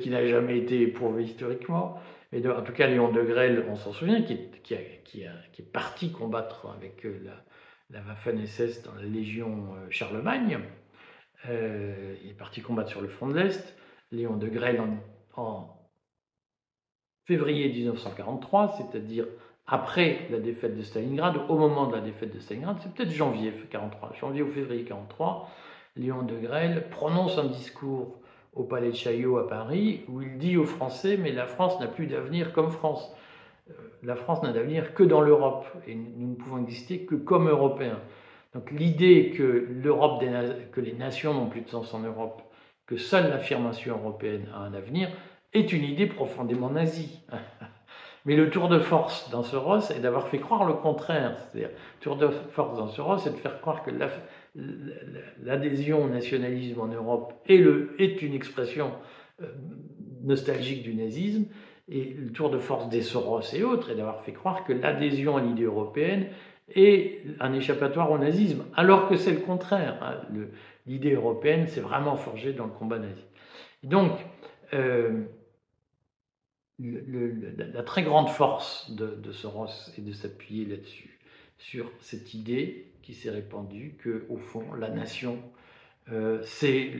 qui 0.00 0.08
n'a 0.10 0.26
jamais 0.26 0.58
été 0.58 0.80
éprouvé 0.80 1.24
historiquement. 1.24 2.00
Mais 2.32 2.46
en 2.48 2.62
tout 2.62 2.72
cas, 2.72 2.86
Léon 2.86 3.12
de 3.12 3.22
Grelle, 3.22 3.66
on 3.68 3.76
s'en 3.76 3.92
souvient, 3.92 4.22
qui 4.22 4.38
qui, 4.62 4.74
qui, 5.04 5.22
est, 5.22 5.72
parti 5.72 6.12
combattre 6.12 6.66
avec 6.76 7.04
euh, 7.04 7.18
la, 7.24 7.44
la 7.98 8.06
Waffen-SS 8.06 8.82
dans 8.82 8.94
la 8.94 9.02
Légion 9.02 9.74
euh, 9.74 9.86
Charlemagne. 9.90 10.58
Euh, 11.48 12.14
il 12.24 12.30
est 12.30 12.34
parti 12.34 12.62
combattre 12.62 12.90
sur 12.90 13.00
le 13.00 13.08
front 13.08 13.28
de 13.28 13.38
l'Est. 13.38 13.76
Léon 14.12 14.36
de 14.36 14.48
Grelle, 14.48 14.80
en, 15.36 15.68
février 17.24 17.68
1943, 17.68 18.76
c'est-à-dire 18.76 19.26
après 19.66 20.26
la 20.30 20.38
défaite 20.38 20.76
de 20.76 20.82
Stalingrad, 20.82 21.36
au 21.48 21.56
moment 21.56 21.86
de 21.86 21.94
la 21.94 22.00
défaite 22.00 22.34
de 22.34 22.40
Stalingrad, 22.40 22.76
c'est 22.82 22.92
peut-être 22.92 23.10
janvier 23.10 23.52
43, 23.70 24.12
janvier 24.20 24.42
ou 24.42 24.50
février 24.50 24.84
43, 24.84 25.48
Léon 25.96 26.22
de 26.22 26.36
Grelle 26.36 26.88
prononce 26.90 27.38
un 27.38 27.46
discours 27.46 28.16
au 28.54 28.64
Palais 28.64 28.90
de 28.90 28.96
Chaillot 28.96 29.38
à 29.38 29.48
Paris, 29.48 30.04
où 30.08 30.20
il 30.20 30.36
dit 30.38 30.56
aux 30.56 30.66
Français, 30.66 31.16
mais 31.16 31.32
la 31.32 31.46
France 31.46 31.80
n'a 31.80 31.86
plus 31.86 32.06
d'avenir 32.06 32.52
comme 32.52 32.70
France. 32.70 33.14
Euh, 33.70 33.74
la 34.02 34.16
France 34.16 34.42
n'a 34.42 34.52
d'avenir 34.52 34.94
que 34.94 35.02
dans 35.02 35.20
l'Europe, 35.20 35.66
et 35.86 35.94
nous 35.94 36.28
ne 36.28 36.34
pouvons 36.34 36.62
exister 36.62 37.06
que 37.06 37.14
comme 37.14 37.48
Européens. 37.48 38.00
Donc 38.52 38.70
l'idée 38.70 39.30
que, 39.30 39.66
l'Europe 39.70 40.22
que 40.72 40.80
les 40.80 40.92
nations 40.92 41.32
n'ont 41.32 41.48
plus 41.48 41.62
de 41.62 41.68
sens 41.68 41.94
en 41.94 42.00
Europe, 42.00 42.42
que 42.86 42.96
seule 42.96 43.30
l'affirmation 43.30 43.96
européenne 43.96 44.48
a 44.54 44.58
un 44.58 44.74
avenir, 44.74 45.08
est 45.52 45.72
une 45.72 45.84
idée 45.84 46.06
profondément 46.06 46.70
nazie. 46.70 47.20
Mais 48.24 48.36
le 48.36 48.50
tour 48.50 48.68
de 48.68 48.78
force 48.78 49.30
dans 49.30 49.42
ce 49.42 49.56
Ross 49.56 49.90
est 49.90 49.98
d'avoir 49.98 50.28
fait 50.28 50.38
croire 50.38 50.64
le 50.64 50.74
contraire. 50.74 51.36
C'est-à-dire, 51.38 51.70
tour 52.00 52.16
de 52.16 52.28
force 52.28 52.78
dans 52.78 52.86
ce 52.86 53.00
Ross, 53.00 53.22
c'est 53.24 53.32
de 53.32 53.36
faire 53.36 53.60
croire 53.60 53.82
que 53.82 53.90
l'adhésion 55.42 56.04
au 56.04 56.08
nationalisme 56.08 56.80
en 56.80 56.86
Europe 56.86 57.34
est 57.48 58.22
une 58.22 58.34
expression 58.34 58.92
euh, 59.42 59.46
nostalgique 60.22 60.84
du 60.84 60.94
nazisme, 60.94 61.46
et 61.88 62.14
le 62.16 62.30
tour 62.30 62.50
de 62.50 62.58
force 62.58 62.88
des 62.88 63.02
Soros 63.02 63.42
et 63.54 63.64
autres 63.64 63.90
est 63.90 63.96
d'avoir 63.96 64.22
fait 64.22 64.32
croire 64.32 64.64
que 64.64 64.72
l'adhésion 64.72 65.36
à 65.36 65.40
l'idée 65.40 65.64
européenne 65.64 66.26
est 66.74 67.22
un 67.40 67.52
échappatoire 67.52 68.10
au 68.12 68.18
nazisme, 68.18 68.64
alors 68.76 69.08
que 69.08 69.16
c'est 69.16 69.32
le 69.32 69.40
contraire. 69.40 69.98
Hein. 70.00 70.14
L'idée 70.86 71.12
européenne 71.14 71.66
s'est 71.66 71.80
vraiment 71.80 72.16
forgée 72.16 72.52
dans 72.52 72.66
le 72.66 72.72
combat 72.72 72.98
nazi. 72.98 73.24
donc, 73.82 74.12
euh, 74.74 75.24
la 76.78 77.82
très 77.82 78.02
grande 78.02 78.28
force 78.28 78.90
de, 78.90 79.14
de 79.14 79.32
Soros 79.32 79.68
est 79.96 80.00
de 80.00 80.12
s'appuyer 80.12 80.64
là-dessus, 80.64 81.18
sur 81.58 81.92
cette 82.00 82.34
idée 82.34 82.92
qui 83.02 83.14
s'est 83.14 83.30
répandue 83.30 83.94
que, 83.98 84.24
au 84.28 84.36
fond, 84.36 84.72
la 84.74 84.88
nation, 84.88 85.38
euh, 86.10 86.40
c'est 86.42 86.90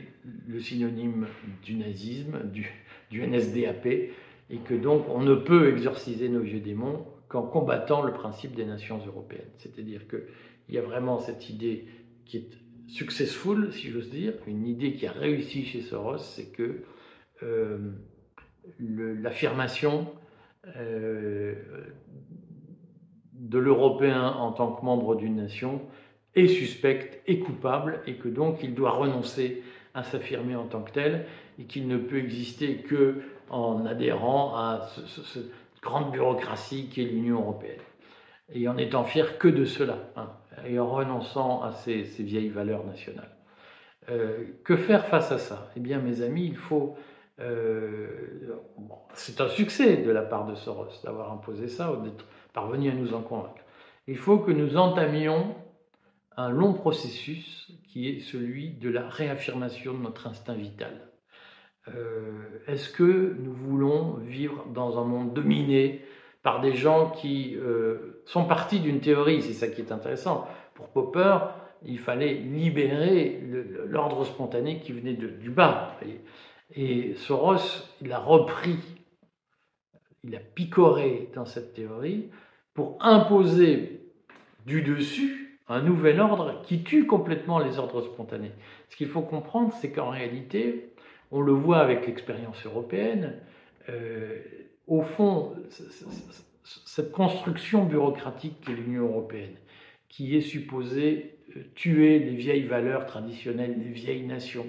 le 0.47 0.59
synonyme 0.59 1.27
du 1.63 1.75
nazisme, 1.75 2.43
du, 2.51 2.71
du, 3.09 3.25
NSDAP, 3.25 3.85
et 3.85 4.57
que 4.63 4.73
donc 4.73 5.05
on 5.09 5.21
ne 5.21 5.35
peut 5.35 5.69
exorciser 5.69 6.29
nos 6.29 6.41
vieux 6.41 6.59
démons 6.59 7.05
qu'en 7.27 7.43
combattant 7.43 8.01
le 8.01 8.13
principe 8.13 8.55
des 8.55 8.65
nations 8.65 9.01
européennes. 9.05 9.49
C'est-à-dire 9.57 10.07
qu'il 10.07 10.75
y 10.75 10.77
a 10.77 10.81
vraiment 10.81 11.19
cette 11.19 11.49
idée 11.49 11.87
qui 12.25 12.37
est 12.37 12.49
successful, 12.87 13.71
si 13.73 13.89
j'ose 13.89 14.09
dire, 14.09 14.33
une 14.47 14.67
idée 14.67 14.93
qui 14.93 15.07
a 15.07 15.11
réussi 15.11 15.65
chez 15.65 15.81
Soros, 15.81 16.17
c'est 16.17 16.51
que 16.51 16.83
euh, 17.43 17.77
l'affirmation 18.79 20.07
euh, 20.77 21.55
de 23.33 23.57
l'Européen 23.57 24.27
en 24.27 24.51
tant 24.51 24.71
que 24.71 24.85
membre 24.85 25.15
d'une 25.15 25.35
nation 25.35 25.81
est 26.35 26.47
suspecte 26.47 27.21
et 27.27 27.39
coupable 27.39 27.99
et 28.07 28.15
que 28.15 28.29
donc 28.29 28.63
il 28.63 28.73
doit 28.73 28.91
renoncer 28.91 29.61
à 29.93 30.03
s'affirmer 30.03 30.55
en 30.55 30.65
tant 30.65 30.81
que 30.81 30.91
tel 30.91 31.25
et 31.59 31.65
qu'il 31.65 31.87
ne 31.87 31.97
peut 31.97 32.17
exister 32.17 32.77
que 32.77 33.21
en 33.49 33.85
adhérant 33.85 34.55
à 34.55 34.87
cette 35.05 35.51
grande 35.81 36.11
bureaucratie 36.11 36.87
qui 36.89 37.01
est 37.01 37.05
l'Union 37.05 37.41
européenne. 37.41 37.81
Et 38.53 38.67
en 38.67 38.77
étant 38.77 39.03
fier 39.03 39.37
que 39.37 39.47
de 39.47 39.65
cela 39.65 40.11
hein, 40.15 40.31
et 40.65 40.79
en 40.79 40.87
renonçant 40.87 41.61
à 41.63 41.71
ces, 41.71 42.01
vieilles 42.19 42.49
valeurs 42.49 42.85
nationales. 42.85 43.31
Euh, 44.09 44.45
que 44.63 44.75
faire 44.75 45.05
face 45.07 45.31
à 45.31 45.37
ça? 45.37 45.71
Eh 45.75 45.79
bien, 45.79 45.99
mes 45.99 46.21
amis, 46.21 46.45
il 46.45 46.57
faut 46.57 46.95
euh, 47.39 48.07
c'est 49.13 49.41
un 49.41 49.49
succès 49.49 49.97
de 49.97 50.11
la 50.11 50.21
part 50.21 50.45
de 50.45 50.55
Soros 50.55 51.01
d'avoir 51.03 51.31
imposé 51.31 51.67
ça 51.67 51.91
ou 51.91 52.03
d'être 52.03 52.25
parvenu 52.53 52.89
à 52.89 52.93
nous 52.93 53.13
en 53.13 53.21
convaincre. 53.21 53.63
Il 54.07 54.17
faut 54.17 54.37
que 54.37 54.51
nous 54.51 54.77
entamions 54.77 55.55
un 56.37 56.49
long 56.49 56.73
processus 56.73 57.71
qui 57.87 58.09
est 58.09 58.19
celui 58.19 58.71
de 58.71 58.89
la 58.89 59.07
réaffirmation 59.07 59.93
de 59.93 59.99
notre 59.99 60.27
instinct 60.27 60.55
vital. 60.55 61.09
Euh, 61.89 62.59
est-ce 62.67 62.89
que 62.89 63.35
nous 63.39 63.53
voulons 63.53 64.15
vivre 64.15 64.65
dans 64.73 64.99
un 64.99 65.05
monde 65.05 65.33
dominé 65.33 66.01
par 66.43 66.61
des 66.61 66.75
gens 66.75 67.09
qui 67.09 67.55
euh, 67.55 68.21
sont 68.25 68.45
partis 68.45 68.79
d'une 68.79 68.99
théorie 68.99 69.41
C'est 69.41 69.53
ça 69.53 69.67
qui 69.67 69.81
est 69.81 69.91
intéressant. 69.91 70.47
Pour 70.75 70.89
Popper, 70.89 71.37
il 71.85 71.99
fallait 71.99 72.33
libérer 72.33 73.41
l'ordre 73.87 74.25
spontané 74.25 74.79
qui 74.79 74.91
venait 74.91 75.13
du 75.13 75.49
bas. 75.49 75.97
Et 76.75 77.15
Soros, 77.15 77.87
il 78.01 78.11
a 78.11 78.19
repris, 78.19 78.77
il 80.23 80.35
a 80.35 80.39
picoré 80.39 81.29
dans 81.35 81.45
cette 81.45 81.73
théorie 81.73 82.29
pour 82.73 82.97
imposer 83.01 84.01
du 84.65 84.81
dessus 84.81 85.59
un 85.67 85.81
nouvel 85.81 86.19
ordre 86.19 86.61
qui 86.63 86.83
tue 86.83 87.07
complètement 87.07 87.59
les 87.59 87.79
ordres 87.79 88.01
spontanés. 88.01 88.51
Ce 88.89 88.95
qu'il 88.95 89.07
faut 89.07 89.21
comprendre, 89.21 89.73
c'est 89.79 89.91
qu'en 89.91 90.09
réalité, 90.09 90.93
on 91.31 91.41
le 91.41 91.53
voit 91.53 91.79
avec 91.79 92.05
l'expérience 92.05 92.65
européenne, 92.65 93.35
euh, 93.89 94.39
au 94.87 95.01
fond, 95.01 95.53
cette 96.85 97.11
construction 97.11 97.85
bureaucratique 97.85 98.61
qu'est 98.61 98.73
l'Union 98.73 99.07
européenne, 99.07 99.55
qui 100.09 100.35
est 100.35 100.41
supposée 100.41 101.37
euh, 101.55 101.61
tuer 101.75 102.19
les 102.19 102.35
vieilles 102.35 102.67
valeurs 102.67 103.05
traditionnelles 103.05 103.79
des 103.79 103.89
vieilles 103.89 104.25
nations, 104.25 104.67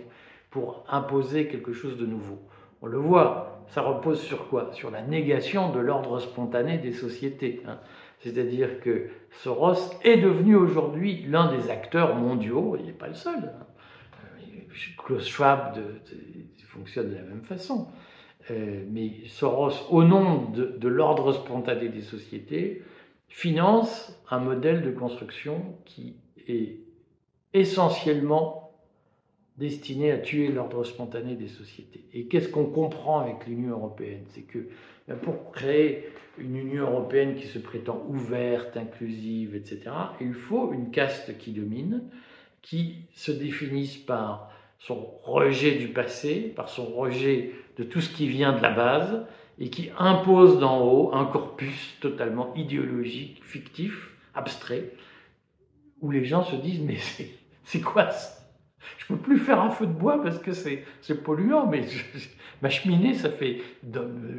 pour 0.50 0.84
imposer 0.88 1.48
quelque 1.48 1.72
chose 1.72 1.96
de 1.98 2.06
nouveau. 2.06 2.38
On 2.80 2.86
le 2.86 2.98
voit, 2.98 3.64
ça 3.70 3.82
repose 3.82 4.22
sur 4.22 4.48
quoi? 4.48 4.70
Sur 4.72 4.92
la 4.92 5.02
négation 5.02 5.72
de 5.72 5.80
l'ordre 5.80 6.20
spontané 6.20 6.78
des 6.78 6.92
sociétés. 6.92 7.60
Hein. 7.66 7.80
C'est-à-dire 8.20 8.78
que 8.78 9.08
Soros 9.42 9.98
est 10.04 10.18
devenu 10.18 10.54
aujourd'hui 10.54 11.24
l'un 11.28 11.52
des 11.56 11.70
acteurs 11.70 12.14
mondiaux, 12.14 12.76
il 12.78 12.86
n'est 12.86 12.92
pas 12.92 13.08
le 13.08 13.14
seul. 13.14 13.38
Hein. 13.38 13.66
Klaus 14.96 15.26
Schwab 15.26 15.76
fonctionne 16.68 17.10
de 17.10 17.16
la 17.16 17.22
même 17.22 17.42
façon. 17.42 17.88
Euh, 18.50 18.84
mais 18.90 19.12
Soros, 19.26 19.88
au 19.90 20.04
nom 20.04 20.50
de, 20.50 20.88
l'ordre 20.88 21.32
spontané 21.32 21.88
des 21.88 22.02
sociétés, 22.02 22.82
finance 23.28 24.20
un 24.30 24.38
modèle 24.38 24.82
de 24.82 24.90
construction 24.90 25.76
qui 25.84 26.14
est 26.46 26.76
essentiellement 27.54 28.72
destiné 29.56 30.10
à 30.10 30.18
tuer 30.18 30.48
l'ordre 30.48 30.84
spontané 30.84 31.36
des 31.36 31.48
sociétés. 31.48 32.04
Et 32.12 32.26
qu'est-ce 32.26 32.48
qu'on 32.48 32.66
comprend 32.66 33.20
avec 33.20 33.46
l'Union 33.46 33.70
européenne? 33.70 34.24
C'est 34.30 34.42
que 34.42 34.68
ben, 35.08 35.16
pour 35.16 35.52
créer 35.52 36.08
une 36.38 36.56
Union 36.56 36.84
européenne 36.84 37.36
qui 37.36 37.46
se 37.46 37.58
prétend 37.58 38.04
ouverte, 38.08 38.76
inclusive, 38.76 39.54
etc., 39.54 39.90
il 40.20 40.34
faut 40.34 40.72
une 40.72 40.90
caste 40.90 41.38
qui 41.38 41.52
domine, 41.52 42.02
qui 42.62 43.06
se 43.14 43.30
définisse 43.30 43.96
par 43.96 44.50
son 44.86 45.06
rejet 45.22 45.76
du 45.76 45.88
passé, 45.88 46.52
par 46.54 46.68
son 46.68 46.84
rejet 46.84 47.52
de 47.78 47.84
tout 47.84 48.00
ce 48.00 48.14
qui 48.14 48.28
vient 48.28 48.52
de 48.52 48.60
la 48.60 48.70
base, 48.70 49.26
et 49.58 49.70
qui 49.70 49.90
impose 49.98 50.58
d'en 50.58 50.80
haut 50.80 51.14
un 51.14 51.24
corpus 51.24 51.96
totalement 52.00 52.52
idéologique, 52.54 53.42
fictif, 53.44 54.10
abstrait, 54.34 54.90
où 56.00 56.10
les 56.10 56.24
gens 56.24 56.44
se 56.44 56.56
disent 56.56 56.80
mais 56.80 56.98
c'est 57.64 57.80
quoi 57.80 58.10
ça? 58.10 58.43
Je 58.98 59.06
peux 59.06 59.16
plus 59.16 59.38
faire 59.38 59.60
un 59.60 59.70
feu 59.70 59.86
de 59.86 59.92
bois 59.92 60.22
parce 60.22 60.38
que 60.38 60.52
c'est 60.52 60.84
polluant, 61.22 61.66
mais 61.66 61.82
ma 62.62 62.68
cheminée, 62.68 63.14
ça 63.14 63.30
fait 63.30 63.60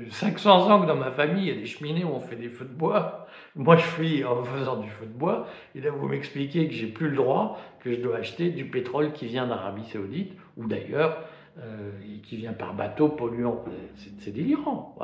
500 0.09 0.71
ans 0.71 0.81
que 0.81 0.87
dans 0.87 0.95
ma 0.95 1.11
famille, 1.11 1.47
il 1.47 1.53
y 1.53 1.57
a 1.57 1.59
des 1.59 1.65
cheminées 1.65 2.03
où 2.03 2.09
on 2.09 2.19
fait 2.19 2.35
des 2.35 2.49
feux 2.49 2.65
de 2.65 2.73
bois. 2.73 3.27
Moi, 3.55 3.77
je 3.77 3.87
suis 3.87 4.23
en 4.23 4.43
faisant 4.43 4.77
du 4.77 4.89
feu 4.89 5.05
de 5.05 5.17
bois, 5.17 5.47
et 5.75 5.81
là, 5.81 5.91
vous 5.91 6.07
m'expliquez 6.07 6.67
que 6.67 6.73
j'ai 6.73 6.87
plus 6.87 7.09
le 7.09 7.15
droit, 7.15 7.59
que 7.79 7.93
je 7.93 8.01
dois 8.01 8.17
acheter 8.17 8.49
du 8.49 8.65
pétrole 8.65 9.13
qui 9.13 9.27
vient 9.27 9.47
d'Arabie 9.47 9.85
Saoudite, 9.85 10.33
ou 10.57 10.65
d'ailleurs, 10.67 11.23
euh, 11.59 11.91
qui 12.23 12.35
vient 12.35 12.53
par 12.53 12.73
bateau 12.73 13.09
polluant. 13.09 13.63
C'est 14.19 14.33
délirant. 14.33 14.95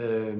Euh, 0.00 0.34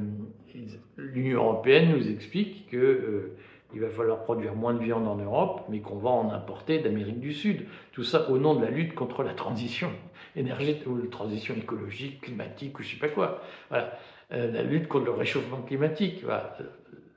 L'Union 0.96 1.44
européenne 1.44 1.90
nous 1.96 2.10
explique 2.10 2.68
que 2.70 2.76
euh, 2.76 3.36
il 3.74 3.80
va 3.80 3.90
falloir 3.90 4.22
produire 4.22 4.54
moins 4.54 4.74
de 4.74 4.82
viande 4.82 5.06
en 5.06 5.16
Europe, 5.16 5.66
mais 5.68 5.80
qu'on 5.80 5.98
va 5.98 6.10
en 6.10 6.30
importer 6.30 6.78
d'Amérique 6.78 7.20
du 7.20 7.32
Sud. 7.32 7.66
Tout 7.92 8.04
ça 8.04 8.30
au 8.30 8.38
nom 8.38 8.54
de 8.54 8.64
la 8.64 8.70
lutte 8.70 8.94
contre 8.94 9.22
la 9.22 9.34
transition 9.34 9.90
énergétique, 10.36 10.86
ou 10.86 10.96
la 10.96 11.08
transition 11.08 11.54
écologique, 11.54 12.22
climatique, 12.22 12.78
ou 12.78 12.82
je 12.82 12.92
sais 12.92 12.98
pas 12.98 13.08
quoi. 13.08 13.42
Voilà. 13.68 13.98
Euh, 14.32 14.50
la 14.50 14.62
lutte 14.62 14.88
contre 14.88 15.06
le 15.06 15.12
réchauffement 15.12 15.62
climatique. 15.62 16.24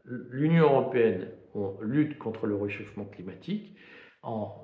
L'Union 0.05 0.65
européenne 0.65 1.29
on 1.53 1.75
lutte 1.81 2.17
contre 2.17 2.47
le 2.47 2.55
réchauffement 2.55 3.05
climatique 3.05 3.75
en 4.23 4.55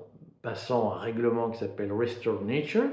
passant 0.42 0.92
un 0.92 0.98
règlement 0.98 1.50
qui 1.50 1.58
s'appelle 1.58 1.92
Restore 1.92 2.42
Nature, 2.42 2.88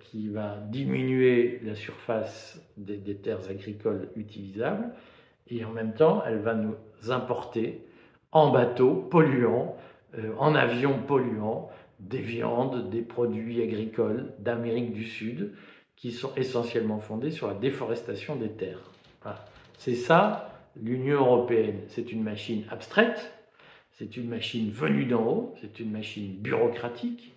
qui 0.00 0.28
va 0.28 0.56
diminuer 0.56 1.60
la 1.64 1.74
surface 1.74 2.62
des, 2.76 2.96
des 2.96 3.16
terres 3.16 3.50
agricoles 3.50 4.08
utilisables, 4.16 4.90
et 5.48 5.64
en 5.64 5.72
même 5.72 5.94
temps, 5.94 6.22
elle 6.24 6.38
va 6.38 6.54
nous 6.54 6.76
importer 7.08 7.84
en 8.34 8.50
bateau 8.50 8.96
polluant, 8.96 9.76
euh, 10.18 10.34
en 10.38 10.54
avion 10.54 10.98
polluant, 10.98 11.70
des 12.00 12.18
viandes, 12.18 12.90
des 12.90 13.00
produits 13.00 13.62
agricoles 13.62 14.34
d'Amérique 14.40 14.92
du 14.92 15.04
Sud 15.04 15.54
qui 15.96 16.12
sont 16.12 16.34
essentiellement 16.36 16.98
fondés 16.98 17.30
sur 17.30 17.46
la 17.46 17.54
déforestation 17.54 18.36
des 18.36 18.50
terres. 18.50 18.90
C'est 19.78 19.94
ça 19.94 20.50
l'Union 20.76 21.20
européenne. 21.20 21.80
C'est 21.88 22.12
une 22.12 22.22
machine 22.22 22.64
abstraite, 22.70 23.32
c'est 23.92 24.16
une 24.16 24.28
machine 24.28 24.70
venue 24.70 25.06
d'en 25.06 25.24
haut, 25.24 25.54
c'est 25.60 25.80
une 25.80 25.92
machine 25.92 26.34
bureaucratique 26.34 27.32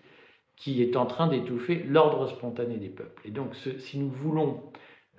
qui 0.56 0.82
est 0.82 0.96
en 0.96 1.06
train 1.06 1.28
d'étouffer 1.28 1.84
l'ordre 1.84 2.28
spontané 2.28 2.78
des 2.78 2.90
peuples. 2.90 3.22
Et 3.26 3.32
donc, 3.32 3.56
si 3.56 4.00
nous 4.00 4.10
voulons 4.10 4.64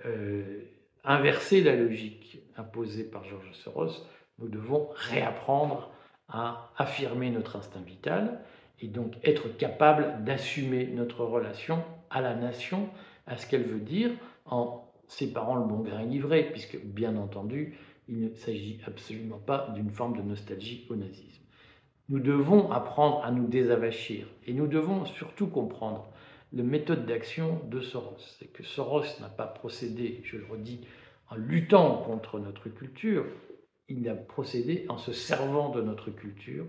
euh, 0.05 0.63
inverser 1.05 1.61
la 1.61 1.75
logique 1.75 2.39
imposée 2.57 3.05
par 3.05 3.23
Georges 3.23 3.53
Soros, 3.53 4.05
nous 4.39 4.47
devons 4.47 4.89
réapprendre 4.93 5.91
à 6.29 6.71
affirmer 6.77 7.29
notre 7.29 7.55
instinct 7.55 7.81
vital 7.81 8.39
et 8.81 8.87
donc 8.87 9.15
être 9.23 9.49
capable 9.57 10.23
d'assumer 10.23 10.87
notre 10.87 11.23
relation 11.25 11.83
à 12.09 12.21
la 12.21 12.35
nation, 12.35 12.89
à 13.27 13.37
ce 13.37 13.47
qu'elle 13.47 13.63
veut 13.63 13.79
dire, 13.79 14.11
en 14.45 14.85
séparant 15.07 15.55
le 15.55 15.65
bon 15.65 15.79
grain 15.79 16.03
livré, 16.03 16.43
puisque 16.51 16.79
bien 16.83 17.17
entendu, 17.17 17.77
il 18.07 18.21
ne 18.21 18.33
s'agit 18.33 18.79
absolument 18.87 19.39
pas 19.39 19.69
d'une 19.75 19.91
forme 19.91 20.17
de 20.17 20.21
nostalgie 20.21 20.87
au 20.89 20.95
nazisme. 20.95 21.43
Nous 22.09 22.19
devons 22.19 22.71
apprendre 22.71 23.23
à 23.23 23.31
nous 23.31 23.47
désavachir 23.47 24.25
et 24.47 24.53
nous 24.53 24.67
devons 24.67 25.05
surtout 25.05 25.47
comprendre 25.47 26.07
la 26.53 26.63
méthode 26.63 27.05
d'action 27.05 27.61
de 27.69 27.81
Soros. 27.81 28.17
C'est 28.39 28.51
que 28.51 28.63
Soros 28.63 29.03
n'a 29.19 29.29
pas 29.29 29.45
procédé, 29.45 30.21
je 30.23 30.37
le 30.37 30.45
redis, 30.45 30.81
en 31.29 31.35
luttant 31.35 31.97
contre 31.97 32.39
notre 32.39 32.69
culture, 32.69 33.25
il 33.89 34.07
a 34.07 34.15
procédé 34.15 34.85
en 34.89 34.97
se 34.97 35.11
servant 35.11 35.69
de 35.69 35.81
notre 35.81 36.11
culture, 36.11 36.65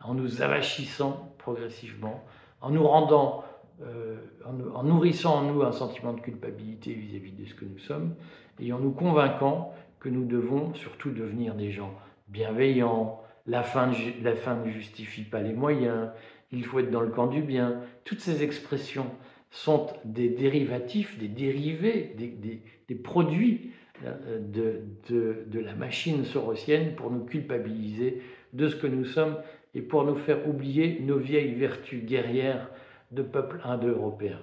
en 0.00 0.14
nous 0.14 0.42
avachissant 0.42 1.34
progressivement, 1.38 2.24
en 2.60 2.70
nous 2.70 2.86
rendant, 2.86 3.44
euh, 3.82 4.16
en, 4.44 4.82
nourrissant 4.82 5.36
en 5.36 5.52
nous 5.52 5.62
un 5.62 5.72
sentiment 5.72 6.12
de 6.12 6.20
culpabilité 6.20 6.92
vis-à-vis 6.92 7.32
de 7.32 7.44
ce 7.44 7.54
que 7.54 7.64
nous 7.64 7.78
sommes, 7.78 8.14
et 8.58 8.72
en 8.72 8.78
nous 8.78 8.92
convainquant 8.92 9.72
que 10.00 10.08
nous 10.08 10.24
devons 10.24 10.74
surtout 10.74 11.10
devenir 11.10 11.54
des 11.54 11.70
gens 11.70 11.94
bienveillants, 12.28 13.20
la 13.46 13.62
fin, 13.62 13.92
la 14.22 14.34
fin 14.34 14.56
ne 14.56 14.70
justifie 14.70 15.22
pas 15.22 15.40
les 15.40 15.52
moyens, 15.52 16.08
il 16.50 16.64
faut 16.64 16.78
être 16.78 16.90
dans 16.90 17.00
le 17.00 17.10
camp 17.10 17.26
du 17.26 17.42
bien. 17.42 17.80
Toutes 18.04 18.20
ces 18.20 18.42
expressions 18.42 19.10
sont 19.50 19.88
des 20.04 20.30
dérivatifs, 20.30 21.18
des 21.18 21.28
dérivés, 21.28 22.14
des, 22.16 22.62
des 22.88 22.94
produits 22.94 23.72
de, 24.02 24.82
de, 25.08 25.60
la 25.60 25.74
machine 25.74 26.24
sorosienne 26.24 26.94
pour 26.94 27.10
nous 27.10 27.24
culpabiliser 27.24 28.22
de 28.52 28.68
ce 28.68 28.76
que 28.76 28.86
nous 28.86 29.04
sommes 29.04 29.38
et 29.74 29.82
pour 29.82 30.04
nous 30.04 30.16
faire 30.16 30.48
oublier 30.48 31.00
nos 31.00 31.18
vieilles 31.18 31.54
vertus 31.54 32.04
guerrières 32.04 32.70
de 33.12 33.22
peuple 33.22 33.60
indo-européen. 33.64 34.40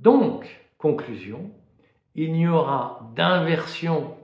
Donc, 0.00 0.46
conclusion, 0.78 1.50
il 2.14 2.32
n'y 2.32 2.48
aura 2.48 3.12
d'inversion 3.14 4.16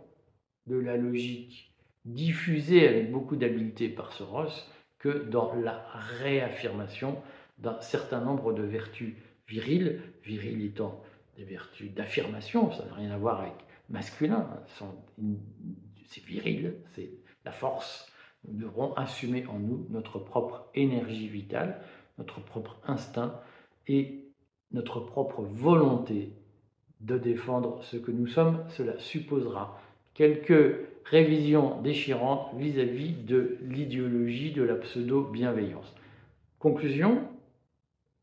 de 0.66 0.76
la 0.76 0.96
logique 0.96 1.72
diffusée 2.04 2.86
avec 2.86 3.12
beaucoup 3.12 3.36
d'habileté 3.36 3.88
par 3.88 4.12
Soros 4.12 4.66
que 4.98 5.24
dans 5.30 5.54
la 5.54 5.84
réaffirmation 6.20 7.16
d'un 7.58 7.80
certain 7.80 8.20
nombre 8.20 8.52
de 8.52 8.62
vertus 8.62 9.14
viriles, 9.46 10.00
viriles 10.24 10.64
étant 10.64 11.02
des 11.36 11.44
vertus 11.44 11.92
d'affirmation, 11.94 12.72
ça 12.72 12.84
n'a 12.86 12.94
rien 12.94 13.10
à 13.10 13.18
voir 13.18 13.40
avec 13.40 13.54
masculin, 13.88 14.48
c'est 16.06 16.24
viril, 16.24 16.74
c'est 16.94 17.10
la 17.44 17.52
force. 17.52 18.10
Nous 18.46 18.58
devrons 18.60 18.94
assumer 18.94 19.46
en 19.46 19.58
nous 19.58 19.86
notre 19.90 20.18
propre 20.18 20.68
énergie 20.74 21.28
vitale, 21.28 21.80
notre 22.18 22.40
propre 22.40 22.78
instinct 22.86 23.40
et 23.86 24.24
notre 24.72 25.00
propre 25.00 25.42
volonté 25.42 26.32
de 27.00 27.16
défendre 27.18 27.82
ce 27.84 27.96
que 27.96 28.10
nous 28.10 28.26
sommes. 28.26 28.64
Cela 28.70 28.98
supposera 28.98 29.80
quelques 30.14 30.76
révisions 31.04 31.80
déchirantes 31.80 32.54
vis-à-vis 32.56 33.12
de 33.12 33.58
l'idéologie 33.62 34.52
de 34.52 34.62
la 34.62 34.74
pseudo-bienveillance. 34.74 35.94
Conclusion, 36.58 37.28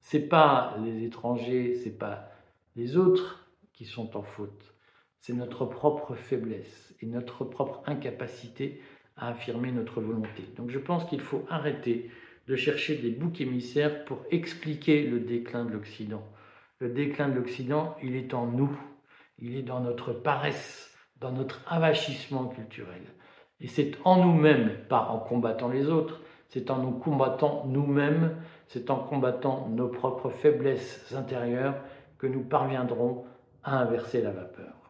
c'est 0.02 0.28
pas 0.28 0.78
les 0.84 1.04
étrangers, 1.04 1.76
c'est 1.76 1.98
pas 1.98 2.30
les 2.76 2.98
autres 2.98 3.50
qui 3.74 3.86
sont 3.86 4.16
en 4.16 4.22
faute 4.22 4.75
c'est 5.26 5.34
notre 5.34 5.66
propre 5.66 6.14
faiblesse 6.14 6.94
et 7.02 7.08
notre 7.08 7.46
propre 7.46 7.82
incapacité 7.88 8.80
à 9.18 9.30
affirmer 9.30 9.72
notre 9.72 10.00
volonté. 10.00 10.44
Donc 10.56 10.70
je 10.70 10.78
pense 10.78 11.04
qu'il 11.06 11.20
faut 11.20 11.44
arrêter 11.50 12.12
de 12.48 12.56
chercher 12.56 12.96
des 12.98 13.10
boucs 13.10 13.42
émissaires 13.42 14.06
pour 14.06 14.20
expliquer 14.30 15.02
le 15.08 15.20
déclin 15.20 15.66
de 15.66 15.72
l'Occident. 15.72 16.22
Le 16.78 16.90
déclin 16.90 17.28
de 17.30 17.34
l'Occident, 17.34 17.96
il 18.04 18.16
est 18.16 18.36
en 18.36 18.46
nous, 18.46 18.70
il 19.40 19.56
est 19.56 19.64
dans 19.64 19.80
notre 19.80 20.14
paresse, 20.14 20.96
dans 21.20 21.32
notre 21.32 21.64
avachissement 21.66 22.46
culturel. 22.46 23.02
Et 23.62 23.68
c'est 23.68 23.94
en 24.04 24.24
nous-mêmes, 24.24 24.78
pas 24.90 25.08
en 25.08 25.18
combattant 25.18 25.70
les 25.70 25.88
autres, 25.88 26.22
c'est 26.50 26.70
en 26.70 26.78
nous 26.78 27.00
combattant 27.00 27.66
nous-mêmes, 27.66 28.36
c'est 28.68 28.92
en 28.92 29.00
combattant 29.00 29.70
nos 29.70 29.88
propres 29.88 30.30
faiblesses 30.30 31.12
intérieures 31.18 31.82
que 32.20 32.28
nous 32.28 32.44
parviendrons 32.44 33.26
à 33.64 33.80
inverser 33.80 34.22
la 34.22 34.30
vapeur. 34.30 34.85